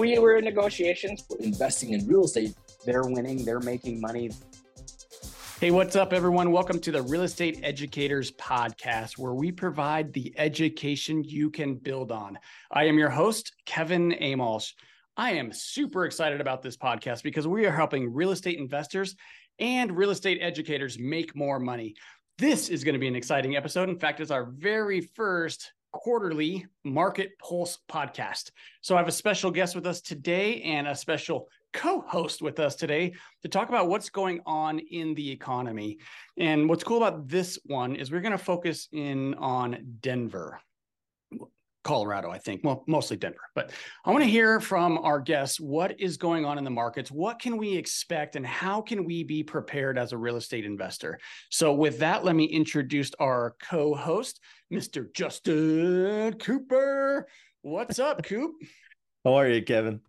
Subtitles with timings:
[0.00, 1.20] we were in negotiations.
[1.20, 2.54] For investing in real estate,
[2.86, 4.30] they're winning, they're making money.
[5.60, 6.52] Hey, what's up, everyone?
[6.52, 12.10] Welcome to the Real Estate Educators Podcast, where we provide the education you can build
[12.12, 12.38] on.
[12.72, 14.72] I am your host, Kevin Amolsch.
[15.18, 19.16] I am super excited about this podcast because we are helping real estate investors
[19.58, 21.94] and real estate educators make more money.
[22.38, 23.90] This is going to be an exciting episode.
[23.90, 28.50] In fact, it's our very first quarterly Market Pulse podcast.
[28.80, 32.74] So I have a special guest with us today and a special co-host with us
[32.74, 35.98] today to talk about what's going on in the economy.
[36.36, 40.60] And what's cool about this one is we're going to focus in on Denver.
[41.82, 42.60] Colorado, I think.
[42.62, 43.40] Well, mostly Denver.
[43.54, 43.72] But
[44.04, 47.38] I want to hear from our guests what is going on in the markets, what
[47.38, 51.18] can we expect, and how can we be prepared as a real estate investor?
[51.50, 54.40] So, with that, let me introduce our co host,
[54.72, 55.12] Mr.
[55.14, 57.26] Justin Cooper.
[57.62, 58.52] What's up, Coop?
[59.24, 60.00] How are you, Kevin?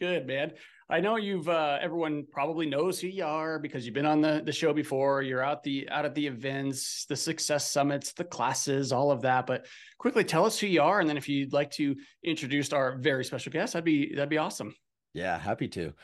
[0.00, 0.52] Good, man.
[0.92, 4.42] I know you've uh, everyone probably knows who you are because you've been on the,
[4.44, 5.22] the show before.
[5.22, 9.46] You're out the out at the events, the success summits, the classes, all of that.
[9.46, 9.64] But
[9.96, 13.24] quickly tell us who you are, and then if you'd like to introduce our very
[13.24, 14.74] special guest, that'd be that'd be awesome.
[15.14, 15.94] Yeah, happy to.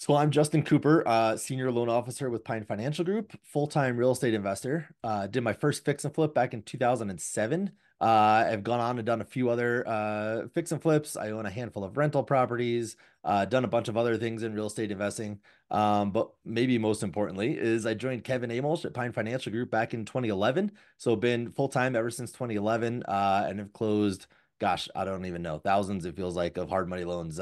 [0.00, 4.12] So I'm Justin Cooper, uh, senior loan officer with Pine Financial Group, full time real
[4.12, 4.88] estate investor.
[5.04, 7.70] Uh, did my first fix and flip back in 2007.
[8.00, 11.18] Uh, I've gone on and done a few other uh, fix and flips.
[11.18, 14.54] I own a handful of rental properties, uh, done a bunch of other things in
[14.54, 15.38] real estate investing.
[15.70, 19.92] Um, but maybe most importantly is I joined Kevin Amolsch at Pine Financial Group back
[19.92, 20.72] in 2011.
[20.96, 24.28] So been full time ever since 2011 uh, and have closed,
[24.60, 27.38] gosh, I don't even know, thousands, it feels like, of hard money loans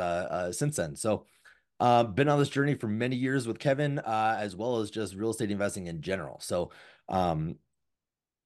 [0.57, 0.97] since then.
[0.97, 1.25] So
[1.81, 5.15] uh, been on this journey for many years with Kevin, uh, as well as just
[5.15, 6.39] real estate investing in general.
[6.41, 6.71] So,
[7.09, 7.57] um,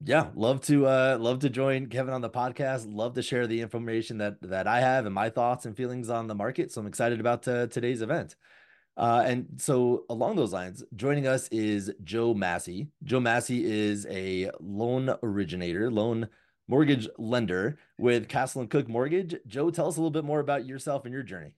[0.05, 2.92] yeah, love to uh, love to join Kevin on the podcast.
[2.92, 6.27] Love to share the information that that I have and my thoughts and feelings on
[6.27, 6.72] the market.
[6.72, 8.36] So I'm excited about today's event.
[8.97, 12.89] Uh, and so along those lines, joining us is Joe Massey.
[13.05, 16.28] Joe Massey is a loan originator, loan
[16.68, 19.34] mortgage lender with Castle and Cooke Mortgage.
[19.46, 21.52] Joe, tell us a little bit more about yourself and your journey.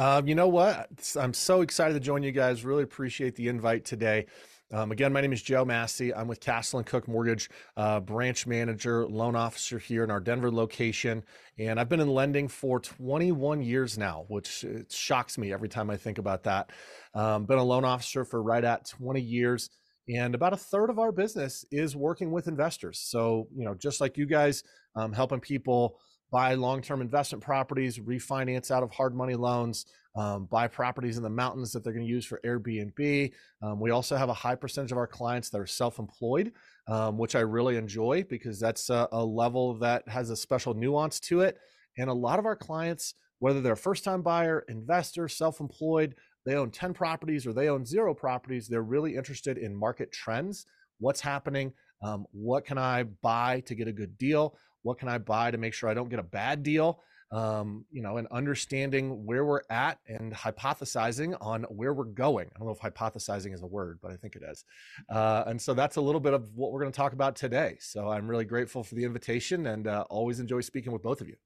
[0.00, 0.88] Um, you know what?
[1.20, 2.64] I'm so excited to join you guys.
[2.64, 4.24] Really appreciate the invite today.
[4.72, 6.14] Um, again, my name is Joe Massey.
[6.14, 10.50] I'm with Castle and Cooke Mortgage, uh, branch manager, loan officer here in our Denver
[10.50, 11.22] location,
[11.58, 15.98] and I've been in lending for 21 years now, which shocks me every time I
[15.98, 16.70] think about that.
[17.12, 19.68] Um, been a loan officer for right at 20 years,
[20.08, 23.00] and about a third of our business is working with investors.
[23.00, 24.62] So, you know, just like you guys,
[24.96, 25.98] um, helping people
[26.30, 29.86] buy long-term investment properties, refinance out of hard money loans,
[30.16, 33.32] um, buy properties in the mountains that they're going to use for Airbnb.
[33.62, 36.52] Um, we also have a high percentage of our clients that are self-employed,
[36.88, 41.20] um, which I really enjoy because that's a, a, level that has a special nuance
[41.20, 41.58] to it.
[41.98, 46.14] And a lot of our clients, whether they're a first-time buyer, investor, self-employed,
[46.44, 50.66] they own 10 properties or they own zero properties, they're really interested in market trends.
[50.98, 51.72] What's happening?
[52.02, 54.56] Um, what can I buy to get a good deal?
[54.82, 57.02] What can I buy to make sure I don't get a bad deal?
[57.32, 62.48] Um, you know, and understanding where we're at and hypothesizing on where we're going.
[62.48, 64.64] I don't know if hypothesizing is a word, but I think it is.
[65.08, 67.76] Uh, and so that's a little bit of what we're going to talk about today.
[67.78, 71.28] So I'm really grateful for the invitation and uh, always enjoy speaking with both of
[71.28, 71.36] you.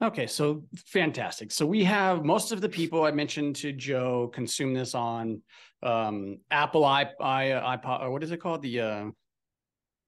[0.00, 1.50] Okay, so fantastic.
[1.50, 5.42] So we have most of the people I mentioned to Joe consume this on
[5.82, 8.62] um, Apple i, I iPod or what is it called?
[8.62, 9.04] The uh,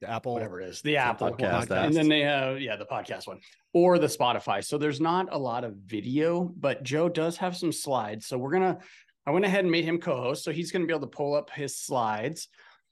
[0.07, 1.87] Apple, whatever it is, the Apple podcast, podcast.
[1.87, 3.41] and then they have yeah the podcast one
[3.73, 4.65] or the Spotify.
[4.65, 8.27] So there's not a lot of video, but Joe does have some slides.
[8.27, 8.79] So we're gonna
[9.27, 11.51] I went ahead and made him co-host, so he's gonna be able to pull up
[11.51, 12.49] his slides,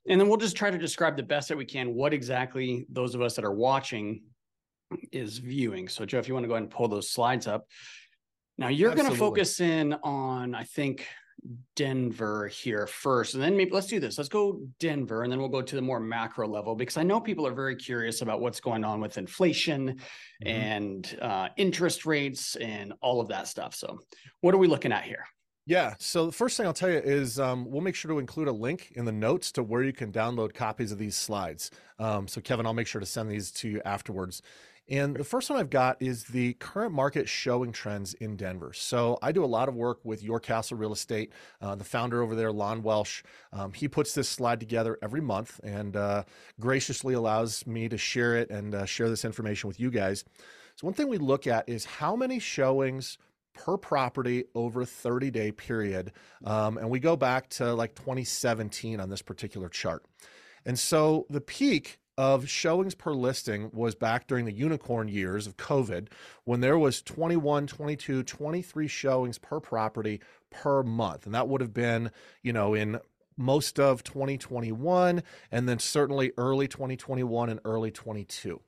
[0.08, 3.14] and then we'll just try to describe the best that we can what exactly those
[3.14, 4.22] of us that are watching
[5.12, 5.88] is viewing.
[5.88, 7.66] So Joe, if you want to go ahead and pull those slides up.
[8.56, 11.06] Now you're going to focus in on, I think,
[11.76, 14.18] Denver here first, and then maybe let's do this.
[14.18, 17.20] Let's go Denver, and then we'll go to the more macro level because I know
[17.20, 19.88] people are very curious about what's going on with inflation
[20.44, 20.48] mm-hmm.
[20.48, 23.74] and uh, interest rates and all of that stuff.
[23.74, 23.98] So,
[24.40, 25.24] what are we looking at here?
[25.68, 25.96] Yeah.
[25.98, 28.52] So the first thing I'll tell you is um, we'll make sure to include a
[28.52, 31.70] link in the notes to where you can download copies of these slides.
[31.98, 34.40] Um, so Kevin, I'll make sure to send these to you afterwards.
[34.88, 38.72] And the first one I've got is the current market showing trends in Denver.
[38.72, 41.32] So I do a lot of work with Your Castle Real Estate.
[41.60, 45.60] Uh, the founder over there, Lon Welsh, um, he puts this slide together every month
[45.62, 46.24] and uh,
[46.58, 50.24] graciously allows me to share it and uh, share this information with you guys.
[50.76, 53.18] So one thing we look at is how many showings
[53.52, 56.12] per property over a 30 day period.
[56.44, 60.04] Um, and we go back to like 2017 on this particular chart.
[60.64, 65.56] And so the peak of showings per listing was back during the unicorn years of
[65.56, 66.08] COVID
[66.42, 70.20] when there was 21, 22, 23 showings per property
[70.50, 71.26] per month.
[71.26, 72.10] And that would have been,
[72.42, 72.98] you know, in
[73.36, 75.22] most of 2021
[75.52, 78.60] and then certainly early 2021 and early 22.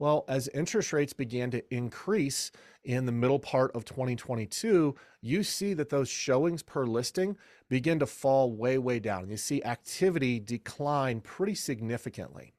[0.00, 2.50] Well, as interest rates began to increase
[2.82, 7.36] in the middle part of 2022, you see that those showings per listing
[7.68, 9.22] begin to fall way, way down.
[9.22, 12.52] And You see activity decline pretty significantly.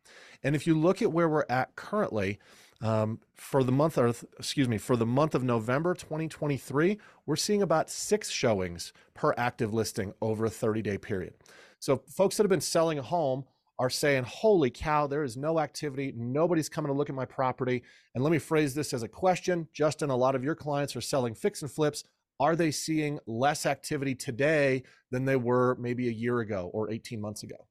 [0.43, 2.39] And if you look at where we're at currently,
[2.81, 7.61] um, for the month of excuse me for the month of November 2023, we're seeing
[7.61, 11.33] about six showings per active listing over a 30 day period.
[11.79, 13.45] So folks that have been selling a home
[13.79, 16.13] are saying, "Holy cow, there is no activity.
[16.15, 17.83] Nobody's coming to look at my property."
[18.15, 21.01] And let me phrase this as a question: Justin, a lot of your clients are
[21.01, 22.03] selling fix and flips.
[22.39, 27.19] Are they seeing less activity today than they were maybe a year ago or 18
[27.19, 27.67] months ago?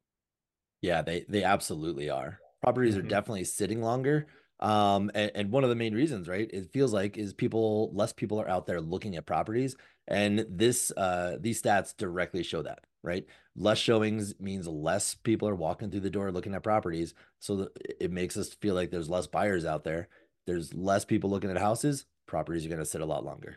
[0.82, 2.40] Yeah, they they absolutely are.
[2.62, 3.06] Properties mm-hmm.
[3.06, 4.26] are definitely sitting longer.
[4.58, 8.12] Um, and, and one of the main reasons, right, it feels like is people less
[8.12, 9.76] people are out there looking at properties,
[10.08, 13.26] and this uh these stats directly show that, right?
[13.54, 17.68] Less showings means less people are walking through the door looking at properties, so
[18.00, 20.08] it makes us feel like there's less buyers out there.
[20.46, 22.06] There's less people looking at houses.
[22.26, 23.56] Properties are going to sit a lot longer.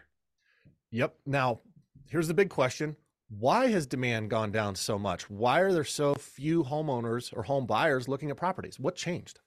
[0.92, 1.16] Yep.
[1.26, 1.62] Now,
[2.10, 2.98] here's the big question
[3.30, 5.30] why has demand gone down so much?
[5.30, 8.80] Why are there so few homeowners or home buyers looking at properties?
[8.80, 9.40] What changed?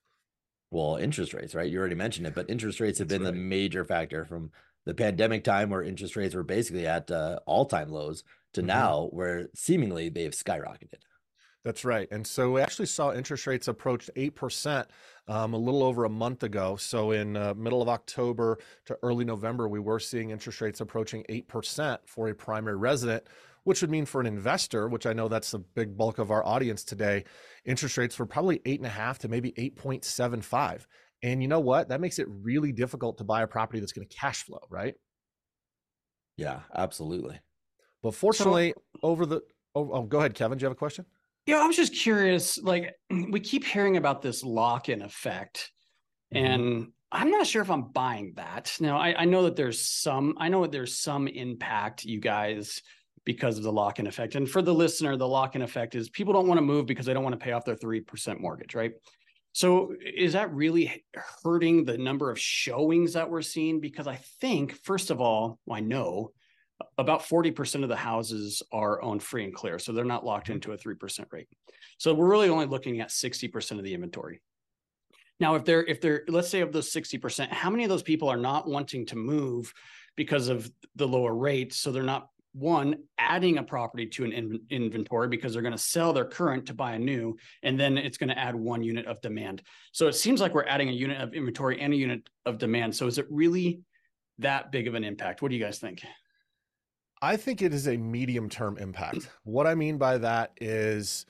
[0.70, 1.70] Well, interest rates, right?
[1.70, 3.34] You already mentioned it, but interest rates have That's been right.
[3.34, 4.52] the major factor from
[4.87, 8.25] the pandemic time where interest rates were basically at uh, all-time lows
[8.55, 8.69] to mm-hmm.
[8.69, 11.00] now where seemingly they've skyrocketed.
[11.64, 12.08] That's right.
[12.11, 14.87] And so we actually saw interest rates approach 8%
[15.29, 16.75] um, a little over a month ago.
[16.75, 21.25] So in uh, middle of October to early November, we were seeing interest rates approaching
[21.29, 23.25] 8% for a primary resident,
[23.64, 26.44] which would mean for an investor, which I know that's the big bulk of our
[26.44, 27.25] audience today,
[27.64, 30.87] interest rates were probably eight and a half to maybe 8.75.
[31.23, 31.88] And you know what?
[31.88, 34.94] That makes it really difficult to buy a property that's going to cash flow, right?
[36.37, 37.41] Yeah, absolutely.
[38.03, 39.43] But fortunately, so, over the
[39.75, 40.58] oh, oh, go ahead, Kevin.
[40.58, 41.06] Do you have a question?
[41.47, 42.58] Yeah, I was just curious.
[42.58, 45.70] Like, we keep hearing about this lock-in effect,
[46.35, 46.44] mm-hmm.
[46.44, 48.76] and I'm not sure if I'm buying that.
[48.81, 50.35] Now, I, I know that there's some.
[50.38, 52.82] I know that there's some impact, you guys,
[53.24, 54.34] because of the lock-in effect.
[54.34, 57.14] And for the listener, the lock-in effect is people don't want to move because they
[57.14, 58.92] don't want to pay off their three percent mortgage, right?
[59.52, 61.04] So is that really
[61.44, 63.80] hurting the number of showings that we're seeing?
[63.80, 66.32] Because I think, first of all, well, I know
[66.98, 69.78] about 40% of the houses are owned free and clear.
[69.78, 70.54] So they're not locked mm-hmm.
[70.54, 71.48] into a 3% rate.
[71.98, 74.40] So we're really only looking at 60% of the inventory.
[75.38, 78.28] Now, if they're, if they're, let's say of those 60%, how many of those people
[78.28, 79.72] are not wanting to move
[80.16, 81.72] because of the lower rate?
[81.72, 85.78] So they're not one adding a property to an in- inventory because they're going to
[85.78, 89.06] sell their current to buy a new and then it's going to add one unit
[89.06, 89.62] of demand.
[89.93, 92.94] So it seems like we're adding a unit of inventory and a unit of demand.
[92.94, 93.81] So is it really
[94.38, 95.40] that big of an impact?
[95.40, 96.02] What do you guys think?
[97.22, 99.28] I think it is a medium term impact.
[99.44, 101.25] What i mean by that is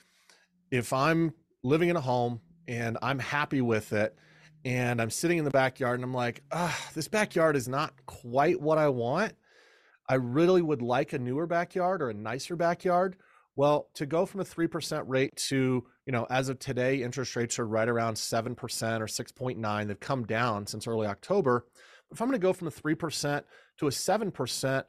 [0.71, 1.33] if i'm
[1.63, 4.17] living in a home and i'm happy with it
[4.65, 8.61] and i'm sitting in the backyard and i'm like ah, this backyard is not quite
[8.61, 9.35] what i want
[10.09, 13.17] I really would like a newer backyard or a nicer backyard.
[13.55, 17.59] Well, to go from a 3% rate to, you know, as of today, interest rates
[17.59, 19.87] are right around 7% or 6.9.
[19.87, 21.67] They've come down since early October.
[22.11, 23.43] If I'm going to go from a 3%
[23.79, 24.85] to a 7%,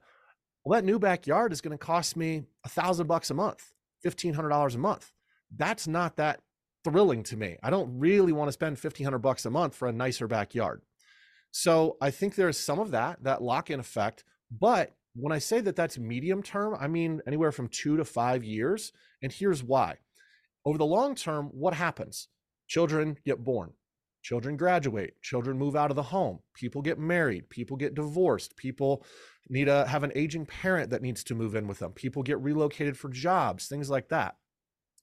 [0.63, 3.73] well, that new backyard is going to cost me a thousand bucks a month,
[4.05, 5.11] $1,500 a month.
[5.55, 6.39] That's not that
[6.85, 7.57] thrilling to me.
[7.61, 10.81] I don't really want to spend 1500 bucks a month for a nicer backyard.
[11.51, 15.75] So I think there's some of that, that lock-in effect, but when I say that
[15.75, 18.91] that's medium term, I mean anywhere from two to five years.
[19.21, 19.97] And here's why.
[20.65, 22.29] Over the long term, what happens?
[22.67, 23.73] Children get born,
[24.23, 29.05] children graduate, children move out of the home, people get married, people get divorced, people
[29.49, 32.39] need to have an aging parent that needs to move in with them, people get
[32.39, 34.37] relocated for jobs, things like that.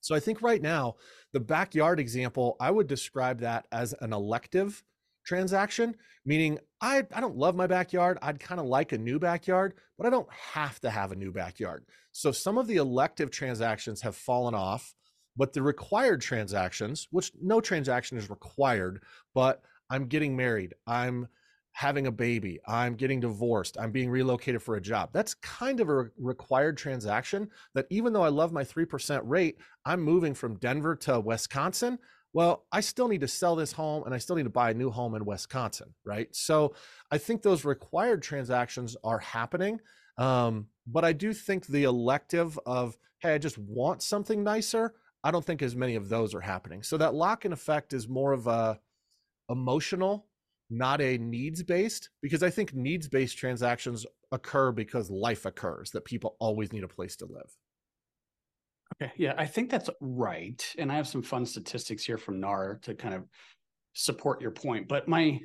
[0.00, 0.96] So I think right now,
[1.32, 4.82] the backyard example, I would describe that as an elective
[5.24, 8.18] transaction, meaning I, I don't love my backyard.
[8.22, 11.32] I'd kind of like a new backyard, but I don't have to have a new
[11.32, 11.84] backyard.
[12.12, 14.94] So some of the elective transactions have fallen off,
[15.36, 19.02] but the required transactions, which no transaction is required,
[19.34, 21.28] but I'm getting married, I'm
[21.72, 25.10] having a baby, I'm getting divorced, I'm being relocated for a job.
[25.12, 30.00] That's kind of a required transaction that even though I love my 3% rate, I'm
[30.00, 31.98] moving from Denver to Wisconsin
[32.32, 34.74] well, I still need to sell this home and I still need to buy a
[34.74, 36.28] new home in Wisconsin, right?
[36.34, 36.74] So
[37.10, 39.80] I think those required transactions are happening.
[40.16, 44.94] Um, but I do think the elective of, hey, I just want something nicer,
[45.24, 46.82] I don't think as many of those are happening.
[46.82, 48.78] So that lock in effect is more of a
[49.48, 50.26] emotional,
[50.70, 56.04] not a needs based, because I think needs based transactions occur because life occurs, that
[56.04, 57.56] people always need a place to live.
[59.00, 59.12] Okay.
[59.16, 60.62] Yeah, I think that's right.
[60.78, 63.24] And I have some fun statistics here from NAR to kind of
[63.94, 64.88] support your point.
[64.88, 65.40] But my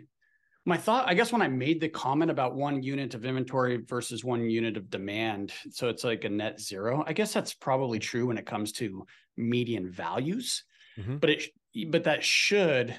[0.67, 4.23] my thought, I guess when I made the comment about one unit of inventory versus
[4.23, 7.03] one unit of demand, so it's like a net zero.
[7.05, 9.05] I guess that's probably true when it comes to
[9.37, 10.63] median values.
[10.97, 11.17] Mm-hmm.
[11.17, 11.43] But it
[11.89, 12.97] but that should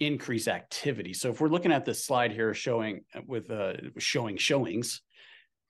[0.00, 1.12] increase activity.
[1.12, 5.02] So if we're looking at this slide here showing with uh showing showings,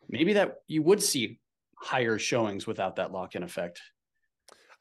[0.08, 1.38] maybe that you would see
[1.78, 3.82] higher showings without that lock-in effect.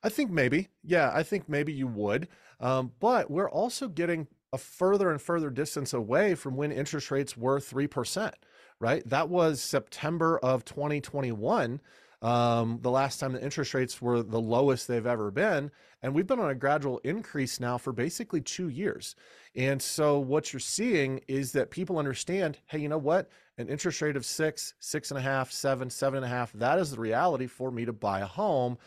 [0.06, 0.70] I think maybe.
[0.84, 2.28] Yeah, I think maybe you would.
[2.60, 7.36] Um, but we're also getting a further and further distance away from when interest rates
[7.36, 8.32] were 3%,
[8.80, 9.02] right?
[9.10, 11.82] That was September of 2021,
[12.22, 15.72] um, the last time the interest rates were the lowest they've ever been.
[16.02, 19.16] And we've been on a gradual increase now for basically two years.
[19.56, 23.30] And so what you're seeing is that people understand hey, you know what?
[23.58, 26.78] An interest rate of six, six and a half, seven, seven and a half, that
[26.78, 28.78] is the reality for me to buy a home.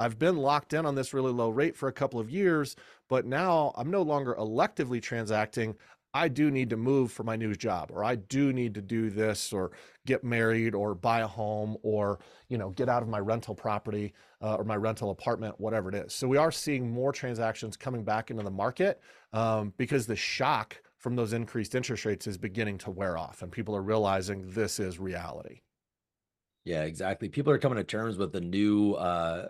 [0.00, 2.74] I've been locked in on this really low rate for a couple of years,
[3.08, 5.76] but now I'm no longer electively transacting.
[6.14, 9.10] I do need to move for my new job, or I do need to do
[9.10, 9.72] this, or
[10.06, 14.14] get married, or buy a home, or you know get out of my rental property
[14.42, 16.14] uh, or my rental apartment, whatever it is.
[16.14, 19.00] So we are seeing more transactions coming back into the market
[19.32, 23.52] um, because the shock from those increased interest rates is beginning to wear off, and
[23.52, 25.60] people are realizing this is reality.
[26.64, 27.28] Yeah, exactly.
[27.28, 29.48] People are coming to terms with the new uh,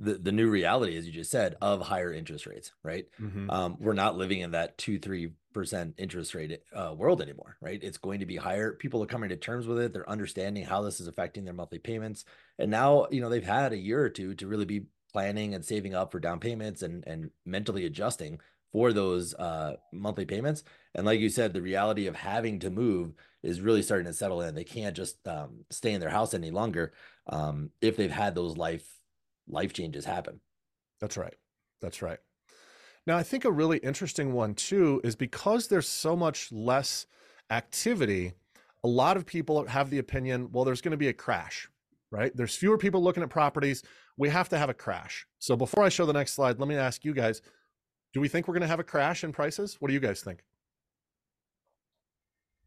[0.00, 3.06] the, the new reality, as you just said, of higher interest rates, right?
[3.20, 3.50] Mm-hmm.
[3.50, 7.82] Um, we're not living in that two, three percent interest rate uh, world anymore, right?
[7.82, 8.72] It's going to be higher.
[8.72, 9.92] People are coming to terms with it.
[9.92, 12.24] They're understanding how this is affecting their monthly payments.
[12.58, 15.64] And now, you know, they've had a year or two to really be planning and
[15.64, 18.40] saving up for down payments and and mentally adjusting
[18.72, 20.62] for those uh, monthly payments.
[20.94, 24.40] And like you said, the reality of having to move is really starting to settle
[24.42, 24.54] in.
[24.54, 26.92] They can't just um, stay in their house any longer
[27.26, 28.86] um, if they've had those life
[29.50, 30.40] life changes happen.
[31.00, 31.34] That's right.
[31.80, 32.18] That's right.
[33.06, 37.06] Now, I think a really interesting one too is because there's so much less
[37.50, 38.34] activity,
[38.84, 41.68] a lot of people have the opinion, well, there's going to be a crash,
[42.10, 42.34] right?
[42.36, 43.82] There's fewer people looking at properties.
[44.16, 45.26] We have to have a crash.
[45.38, 47.42] So before I show the next slide, let me ask you guys
[48.12, 49.76] do we think we're going to have a crash in prices?
[49.78, 50.42] What do you guys think?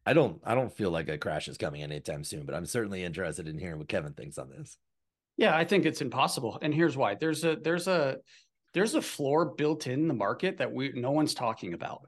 [0.05, 3.03] I don't I don't feel like a crash is coming anytime soon, but I'm certainly
[3.03, 4.77] interested in hearing what Kevin thinks on this.
[5.37, 6.59] Yeah, I think it's impossible.
[6.61, 7.15] And here's why.
[7.15, 8.17] There's a there's a
[8.73, 12.01] there's a floor built in the market that we no one's talking about.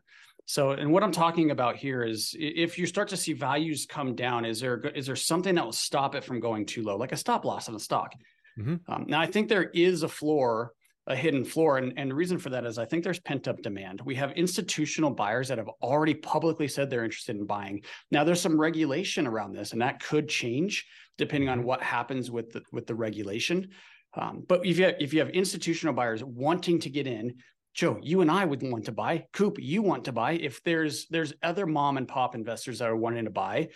[0.47, 4.13] So, and what I'm talking about here is if you start to see values come
[4.13, 7.11] down, is there is there something that will stop it from going too low, like
[7.11, 8.13] a stop loss on a stock?
[8.59, 8.91] Mm-hmm.
[8.91, 10.73] Um, now, I think there is a floor,
[11.07, 13.61] a hidden floor, and, and the reason for that is I think there's pent up
[13.61, 14.01] demand.
[14.03, 17.83] We have institutional buyers that have already publicly said they're interested in buying.
[18.11, 20.85] Now, there's some regulation around this, and that could change
[21.17, 21.67] depending on mm-hmm.
[21.67, 23.69] what happens with the with the regulation.
[24.15, 27.35] Um, but if you have, if you have institutional buyers wanting to get in,
[27.73, 29.25] Joe, you and I would want to buy.
[29.33, 30.33] Coop, you want to buy.
[30.33, 33.69] If there's there's other mom and pop investors that are wanting to buy,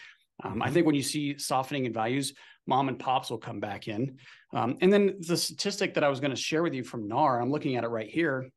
[0.44, 0.74] um, I mm-hmm.
[0.74, 2.34] think when you see softening in values,
[2.66, 4.18] mom and pops will come back in.
[4.54, 7.42] Um, and then the statistic that I was going to share with you from NAR,
[7.42, 8.50] I'm looking at it right here.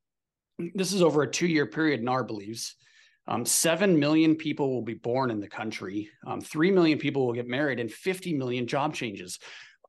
[0.74, 2.02] This is over a two year period.
[2.02, 2.76] NAR believes
[3.28, 7.34] um, 7 million people will be born in the country, um, 3 million people will
[7.34, 9.38] get married, and 50 million job changes.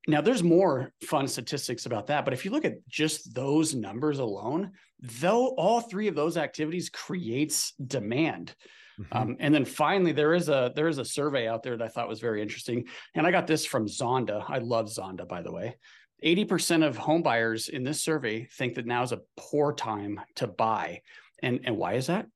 [0.08, 4.20] Now, there's more fun statistics about that, but if you look at just those numbers
[4.20, 8.54] alone, though all three of those activities creates demand.
[9.00, 9.18] Mm-hmm.
[9.18, 11.88] Um, and then finally, there is a there is a survey out there that I
[11.88, 12.86] thought was very interesting,
[13.16, 14.44] and I got this from Zonda.
[14.48, 15.76] I love Zonda, by the way.
[16.24, 20.48] 80% of home buyers in this survey think that now is a poor time to
[20.48, 21.02] buy.
[21.42, 22.28] And, and why is that?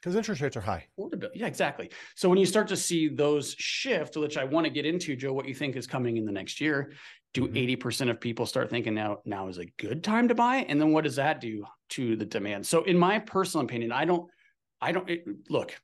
[0.00, 0.86] Because interest rates are high.
[1.34, 1.90] Yeah, exactly.
[2.14, 5.32] So when you start to see those shift, which I want to get into, Joe,
[5.32, 6.92] what you think is coming in the next year,
[7.34, 7.56] do mm-hmm.
[7.56, 10.64] 80 percent of people start thinking now now is a good time to buy?
[10.68, 12.66] And then what does that do to the demand?
[12.66, 14.30] So in my personal opinion, I don't,
[14.80, 15.74] I don't it, look,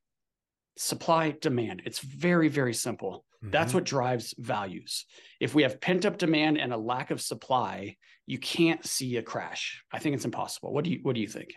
[0.77, 1.83] supply demand.
[1.85, 3.25] It's very very simple.
[3.43, 3.51] Mm-hmm.
[3.51, 5.05] That's what drives values.
[5.41, 9.23] If we have pent up demand and a lack of supply, you can't see a
[9.23, 9.85] crash.
[9.93, 10.73] I think it's impossible.
[10.73, 11.55] What do you what do you think?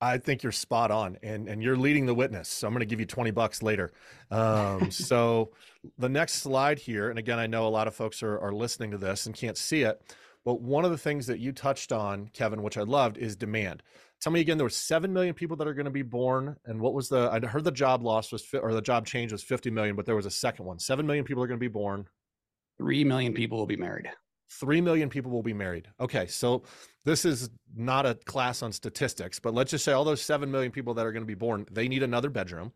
[0.00, 2.48] I think you're spot on, and and you're leading the witness.
[2.48, 3.92] So I'm going to give you 20 bucks later.
[4.30, 5.50] Um, so
[5.98, 8.92] the next slide here, and again, I know a lot of folks are are listening
[8.92, 10.00] to this and can't see it,
[10.48, 13.82] but one of the things that you touched on, Kevin, which I loved, is demand.
[14.18, 16.80] Tell me again, there were seven million people that are going to be born, and
[16.80, 17.28] what was the?
[17.30, 20.16] I heard the job loss was or the job change was 50 million, but there
[20.16, 20.78] was a second one.
[20.78, 22.06] Seven million people are going to be born.
[22.78, 24.08] Three million people will be married.
[24.50, 25.86] 3 million people will be married.
[26.00, 26.62] Okay, so
[27.04, 30.72] this is not a class on statistics, but let's just say all those 7 million
[30.72, 32.72] people that are going to be born, they need another bedroom.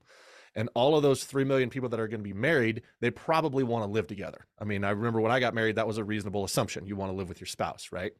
[0.55, 3.65] And all of those 3 million people that are going to be married, they probably
[3.65, 4.47] want to live together.
[4.59, 6.87] I mean, I remember when I got married, that was a reasonable assumption.
[6.87, 8.13] You want to live with your spouse, right?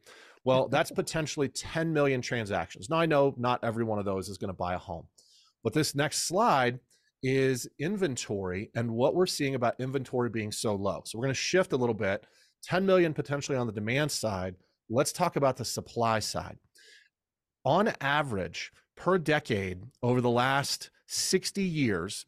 [0.45, 2.89] Well, that's potentially 10 million transactions.
[2.89, 5.07] Now, I know not every one of those is going to buy a home,
[5.63, 6.79] but this next slide
[7.23, 11.03] is inventory and what we're seeing about inventory being so low.
[11.05, 12.27] So we're going to shift a little bit
[12.65, 14.55] 10 million potentially on the demand side.
[14.89, 16.59] Let's talk about the supply side.
[17.65, 22.27] On average, per decade over the last 60 years,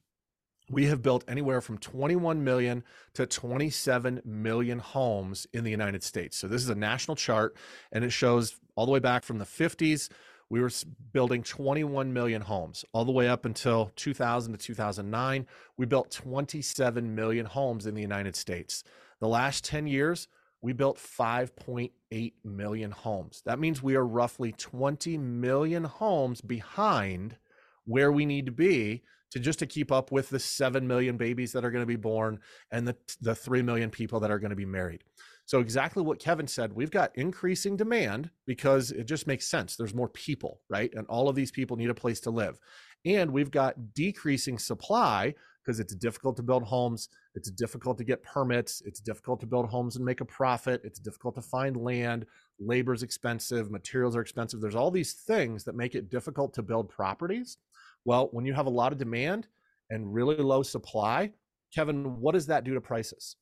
[0.70, 6.36] we have built anywhere from 21 million to 27 million homes in the United States.
[6.36, 7.56] So this is a national chart
[7.92, 10.10] and it shows all the way back from the 50s
[10.50, 10.70] we were
[11.12, 17.14] building 21 million homes all the way up until 2000 to 2009 we built 27
[17.14, 18.84] million homes in the United States.
[19.20, 20.28] The last 10 years,
[20.60, 23.42] we built 5.8 million homes.
[23.44, 27.36] That means we are roughly 20 million homes behind
[27.84, 31.52] where we need to be to just to keep up with the 7 million babies
[31.52, 32.38] that are going to be born
[32.70, 35.02] and the, the 3 million people that are going to be married.
[35.46, 39.76] So exactly what Kevin said, we've got increasing demand because it just makes sense.
[39.76, 40.90] There's more people, right?
[40.94, 42.58] And all of these people need a place to live.
[43.04, 47.08] And we've got decreasing supply because it's difficult to build homes.
[47.34, 48.82] It's difficult to get permits.
[48.86, 50.80] It's difficult to build homes and make a profit.
[50.84, 52.24] It's difficult to find land.
[52.58, 53.70] Labor is expensive.
[53.70, 54.60] Materials are expensive.
[54.60, 57.58] There's all these things that make it difficult to build properties.
[58.04, 59.46] Well, when you have a lot of demand
[59.90, 61.32] and really low supply,
[61.74, 63.36] Kevin, what does that do to prices?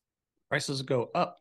[0.51, 1.39] Prices go up.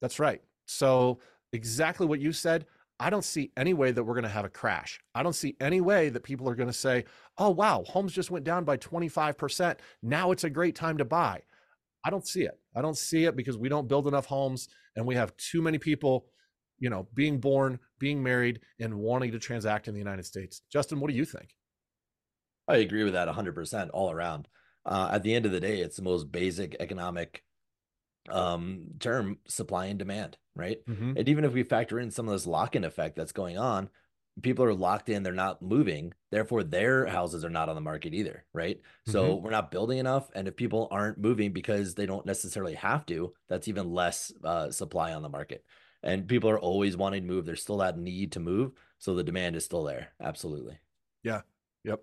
[0.00, 0.40] That's right.
[0.66, 1.20] So,
[1.52, 2.66] exactly what you said.
[3.00, 5.00] I don't see any way that we're going to have a crash.
[5.14, 7.06] I don't see any way that people are going to say,
[7.38, 9.78] oh, wow, homes just went down by 25%.
[10.02, 11.40] Now it's a great time to buy.
[12.04, 12.58] I don't see it.
[12.76, 15.78] I don't see it because we don't build enough homes and we have too many
[15.78, 16.26] people,
[16.78, 20.60] you know, being born, being married, and wanting to transact in the United States.
[20.70, 21.48] Justin, what do you think?
[22.68, 24.48] I agree with that 100% all around.
[24.86, 27.42] Uh, at the end of the day, it's the most basic economic
[28.28, 31.16] um term supply and demand right mm-hmm.
[31.16, 33.88] and even if we factor in some of this lock-in effect that's going on
[34.42, 38.12] people are locked in they're not moving therefore their houses are not on the market
[38.12, 39.12] either right mm-hmm.
[39.12, 43.06] so we're not building enough and if people aren't moving because they don't necessarily have
[43.06, 45.64] to that's even less uh, supply on the market
[46.02, 49.24] and people are always wanting to move there's still that need to move so the
[49.24, 50.78] demand is still there absolutely
[51.22, 51.40] yeah
[51.84, 52.02] yep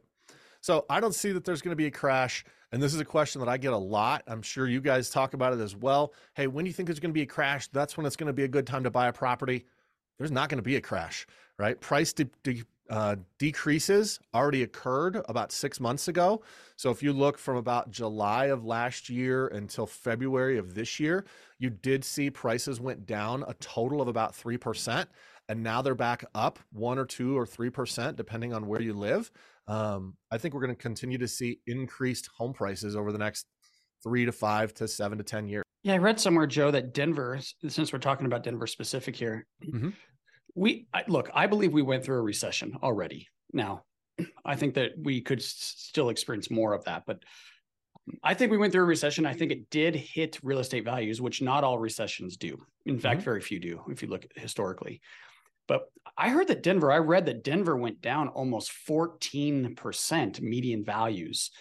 [0.68, 3.06] so i don't see that there's going to be a crash and this is a
[3.06, 4.24] question that I get a lot.
[4.28, 6.14] I'm sure you guys talk about it as well.
[6.34, 7.68] Hey, when do you think there's going to be a crash?
[7.70, 9.66] That's when it's going to be a good time to buy a property.
[10.18, 11.26] There's not going to be a crash,
[11.58, 11.80] right?
[11.80, 16.42] Price de- de- uh, decreases already occurred about six months ago.
[16.76, 21.26] So if you look from about July of last year until February of this year,
[21.60, 25.06] you did see prices went down a total of about 3%.
[25.50, 29.32] And now they're back up one or two or 3%, depending on where you live
[29.68, 33.46] um, I think we're going to continue to see increased home prices over the next
[34.04, 35.64] three to five to seven to 10 years.
[35.84, 39.90] Yeah, I read somewhere, Joe, that Denver, since we're talking about Denver specific here, mm-hmm.
[40.56, 43.28] we I, look, I believe we went through a recession already.
[43.54, 43.84] Now,
[44.46, 47.20] I think that we could s- still experience more of that, but
[48.24, 49.26] I think we went through a recession.
[49.26, 52.58] I think it did hit real estate values, which not all recessions do.
[52.86, 53.26] In fact, mm-hmm.
[53.26, 55.02] very few do if you look historically.
[55.68, 61.52] But I heard that Denver, I read that Denver went down almost 14% median values.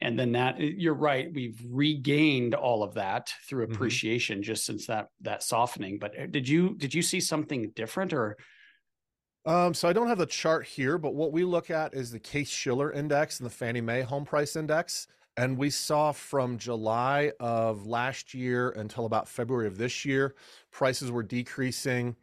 [0.00, 3.74] And then that you're right, we've regained all of that through mm-hmm.
[3.74, 4.44] appreciation mm-hmm.
[4.44, 5.98] just since that that softening.
[5.98, 8.36] But uh, did you did you see something different or
[9.46, 12.18] um, so I don't have the chart here, but what we look at is the
[12.18, 15.06] Case Shiller index and the Fannie Mae home price index.
[15.36, 20.34] And we saw from July of last year until about February of this year,
[20.72, 22.16] prices were decreasing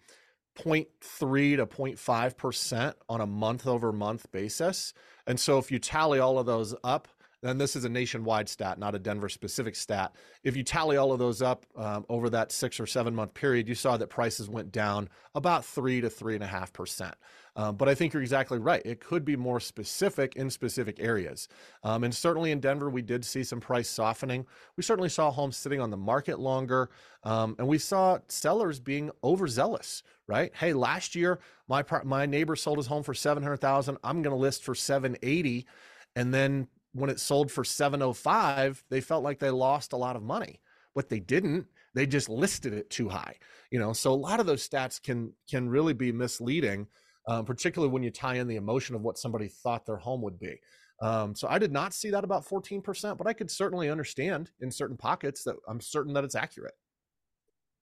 [0.55, 4.93] 0.3 to 0.5% on a month over month basis.
[5.25, 7.07] And so if you tally all of those up,
[7.43, 10.15] and this is a nationwide stat, not a Denver specific stat.
[10.43, 13.67] If you tally all of those up um, over that six or seven month period,
[13.67, 17.15] you saw that prices went down about three to three and a half percent.
[17.55, 18.81] Um, but I think you're exactly right.
[18.83, 21.47] It could be more specific in specific areas.
[21.83, 24.45] Um, and certainly in Denver, we did see some price softening.
[24.75, 26.89] We certainly saw homes sitting on the market longer.
[27.23, 30.51] Um, and we saw sellers being overzealous, right?
[30.55, 33.97] Hey, last year, my, my neighbor sold his home for 700,000.
[34.03, 35.67] I'm going to list for 780.
[36.15, 40.23] And then when it sold for 705, they felt like they lost a lot of
[40.23, 40.61] money,
[40.95, 41.67] but they didn't.
[41.95, 43.35] They just listed it too high.
[43.71, 46.87] You know, so a lot of those stats can can really be misleading
[47.27, 50.39] um, particularly when you tie in the emotion of what somebody thought their home would
[50.39, 50.59] be.
[51.01, 54.71] Um, so I did not see that about 14%, but I could certainly understand in
[54.71, 56.75] certain pockets that I'm certain that it's accurate.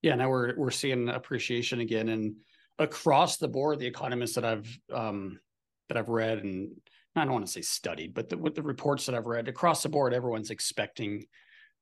[0.01, 2.35] Yeah, now we're we're seeing appreciation again, and
[2.79, 5.39] across the board, the economists that I've um,
[5.87, 6.71] that I've read and
[7.15, 9.83] I don't want to say studied, but the, with the reports that I've read across
[9.83, 11.25] the board, everyone's expecting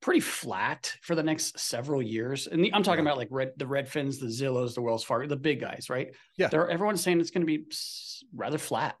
[0.00, 2.46] pretty flat for the next several years.
[2.46, 5.36] And the, I'm talking about like red, the Redfins, the Zillows, the Wells Fargo, the
[5.36, 6.14] big guys, right?
[6.36, 6.48] Yeah.
[6.48, 7.64] They're, everyone's saying it's going to be
[8.34, 8.96] rather flat.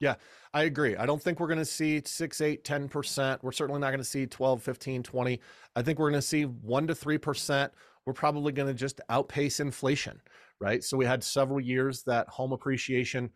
[0.00, 0.14] Yeah,
[0.54, 0.96] I agree.
[0.96, 3.38] I don't think we're going to see 6, 8, 10%.
[3.42, 5.40] We're certainly not going to see 12, 15, 20.
[5.74, 7.70] I think we're going to see 1 to 3%.
[8.06, 10.20] We're probably going to just outpace inflation,
[10.60, 10.84] right?
[10.84, 13.30] So we had several years that home appreciation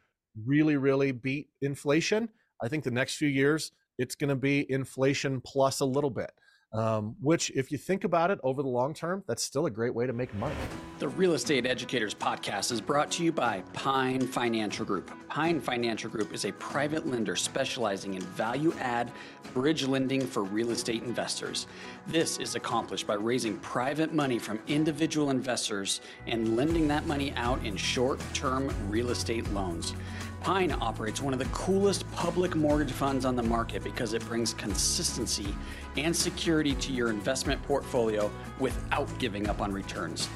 [0.44, 2.28] really, really beat inflation.
[2.62, 6.30] I think the next few years, it's going to be inflation plus a little bit
[6.72, 9.94] um, which, if you think about it over the long term, that's still a great
[9.94, 10.54] way to make money.
[10.98, 15.10] The Real Estate Educators Podcast is brought to you by Pine Financial Group.
[15.28, 19.10] Pine Financial Group is a private lender specializing in value add
[19.52, 21.66] bridge lending for real estate investors.
[22.06, 27.64] This is accomplished by raising private money from individual investors and lending that money out
[27.66, 29.94] in short term real estate loans.
[30.42, 34.54] Pine operates one of the coolest public mortgage funds on the market because it brings
[34.54, 35.54] consistency
[35.96, 38.28] and security to your investment portfolio
[38.58, 40.28] without giving up on returns.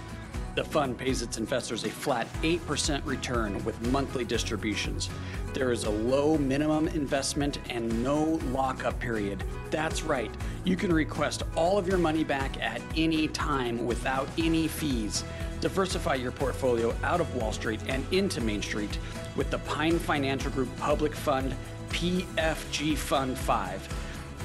[0.54, 5.10] The fund pays its investors a flat 8% return with monthly distributions.
[5.52, 9.42] There is a low minimum investment and no lockup period.
[9.70, 10.30] That's right,
[10.62, 15.24] you can request all of your money back at any time without any fees.
[15.60, 19.00] Diversify your portfolio out of Wall Street and into Main Street
[19.36, 21.54] with the Pine Financial Group Public Fund
[21.90, 23.82] PFG Fund 5.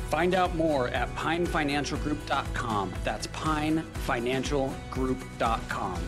[0.09, 2.93] Find out more at pinefinancialgroup.com.
[3.03, 6.01] That's pinefinancialgroup.com.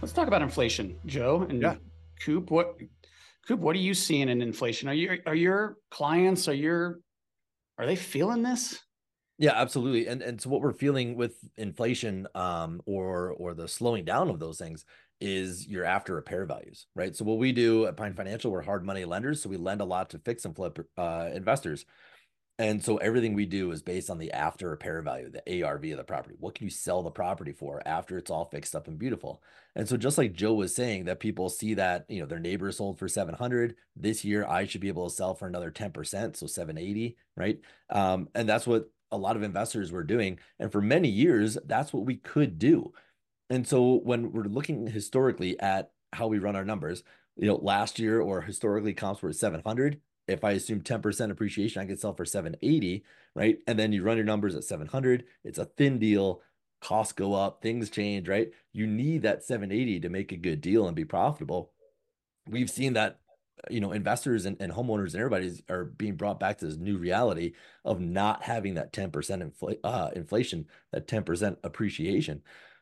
[0.00, 1.74] Let's talk about inflation, Joe and yeah.
[2.20, 2.50] Coop.
[2.50, 2.76] What
[3.46, 4.88] Coop, what are you seeing in inflation?
[4.88, 7.00] Are you are your clients are your
[7.78, 8.80] are they feeling this?
[9.38, 10.06] Yeah, absolutely.
[10.06, 14.38] And and so what we're feeling with inflation um or or the slowing down of
[14.38, 14.84] those things
[15.20, 17.14] is your after repair values, right?
[17.14, 19.84] So what we do at Pine Financial, we're hard money lenders, so we lend a
[19.84, 21.84] lot to fix and flip uh, investors.
[22.58, 25.96] And so everything we do is based on the after repair value, the ARV of
[25.96, 26.36] the property.
[26.38, 29.42] What can you sell the property for after it's all fixed up and beautiful?
[29.76, 32.70] And so just like Joe was saying that people see that, you know, their neighbor
[32.70, 36.46] sold for 700 this year, I should be able to sell for another 10%, so
[36.46, 37.58] 780, right?
[37.88, 40.38] Um, and that's what a lot of investors were doing.
[40.58, 42.92] And for many years, that's what we could do.
[43.50, 47.02] And so when we're looking historically at how we run our numbers,
[47.36, 50.00] you know, last year or historically comps were at 700.
[50.28, 53.58] If I assume 10% appreciation, I could sell for 780, right?
[53.66, 55.24] And then you run your numbers at 700.
[55.42, 56.40] It's a thin deal.
[56.80, 58.50] Costs go up, things change, right?
[58.72, 61.72] You need that 780 to make a good deal and be profitable.
[62.48, 63.18] We've seen that
[63.68, 66.96] you know investors and, and homeowners and everybody are being brought back to this new
[66.96, 67.52] reality
[67.84, 72.40] of not having that 10% infl- uh, inflation that 10% appreciation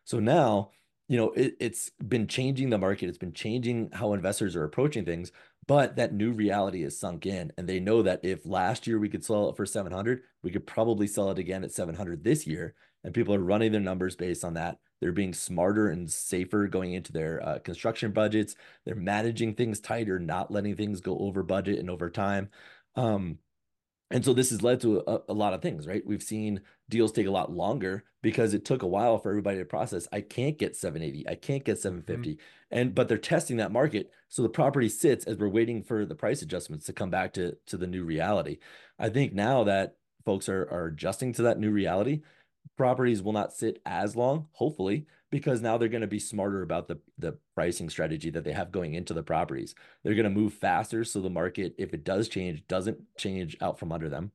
[0.09, 0.71] so now
[1.07, 5.05] you know it, it's been changing the market it's been changing how investors are approaching
[5.05, 5.31] things
[5.67, 9.09] but that new reality is sunk in and they know that if last year we
[9.09, 12.75] could sell it for 700 we could probably sell it again at 700 this year
[13.05, 16.95] and people are running their numbers based on that they're being smarter and safer going
[16.95, 18.57] into their uh, construction budgets.
[18.85, 22.51] They're managing things tighter, not letting things go over budget and over time.
[22.97, 23.39] Um,
[24.11, 26.07] and so this has led to a, a, lot of things, right?
[26.07, 29.67] We've seen deals take a lot longer because it took a while for everybody to
[29.67, 30.09] process.
[30.11, 32.35] I can't get 780, I can't get 750.
[32.35, 32.43] Mm-hmm.
[32.71, 34.11] And but they're testing that market.
[34.29, 37.57] So the property sits as we're waiting for the price adjustments to come back to,
[37.67, 38.59] to the new reality.
[38.99, 42.23] I think now that folks are, are adjusting to that new reality,
[42.77, 46.89] properties will not sit as long, hopefully, because now they're going to be smarter about
[46.89, 49.75] the, the pricing strategy that they have going into the properties.
[50.03, 53.79] They're going to move faster so the market, if it does change, doesn't change out
[53.79, 54.33] from under them.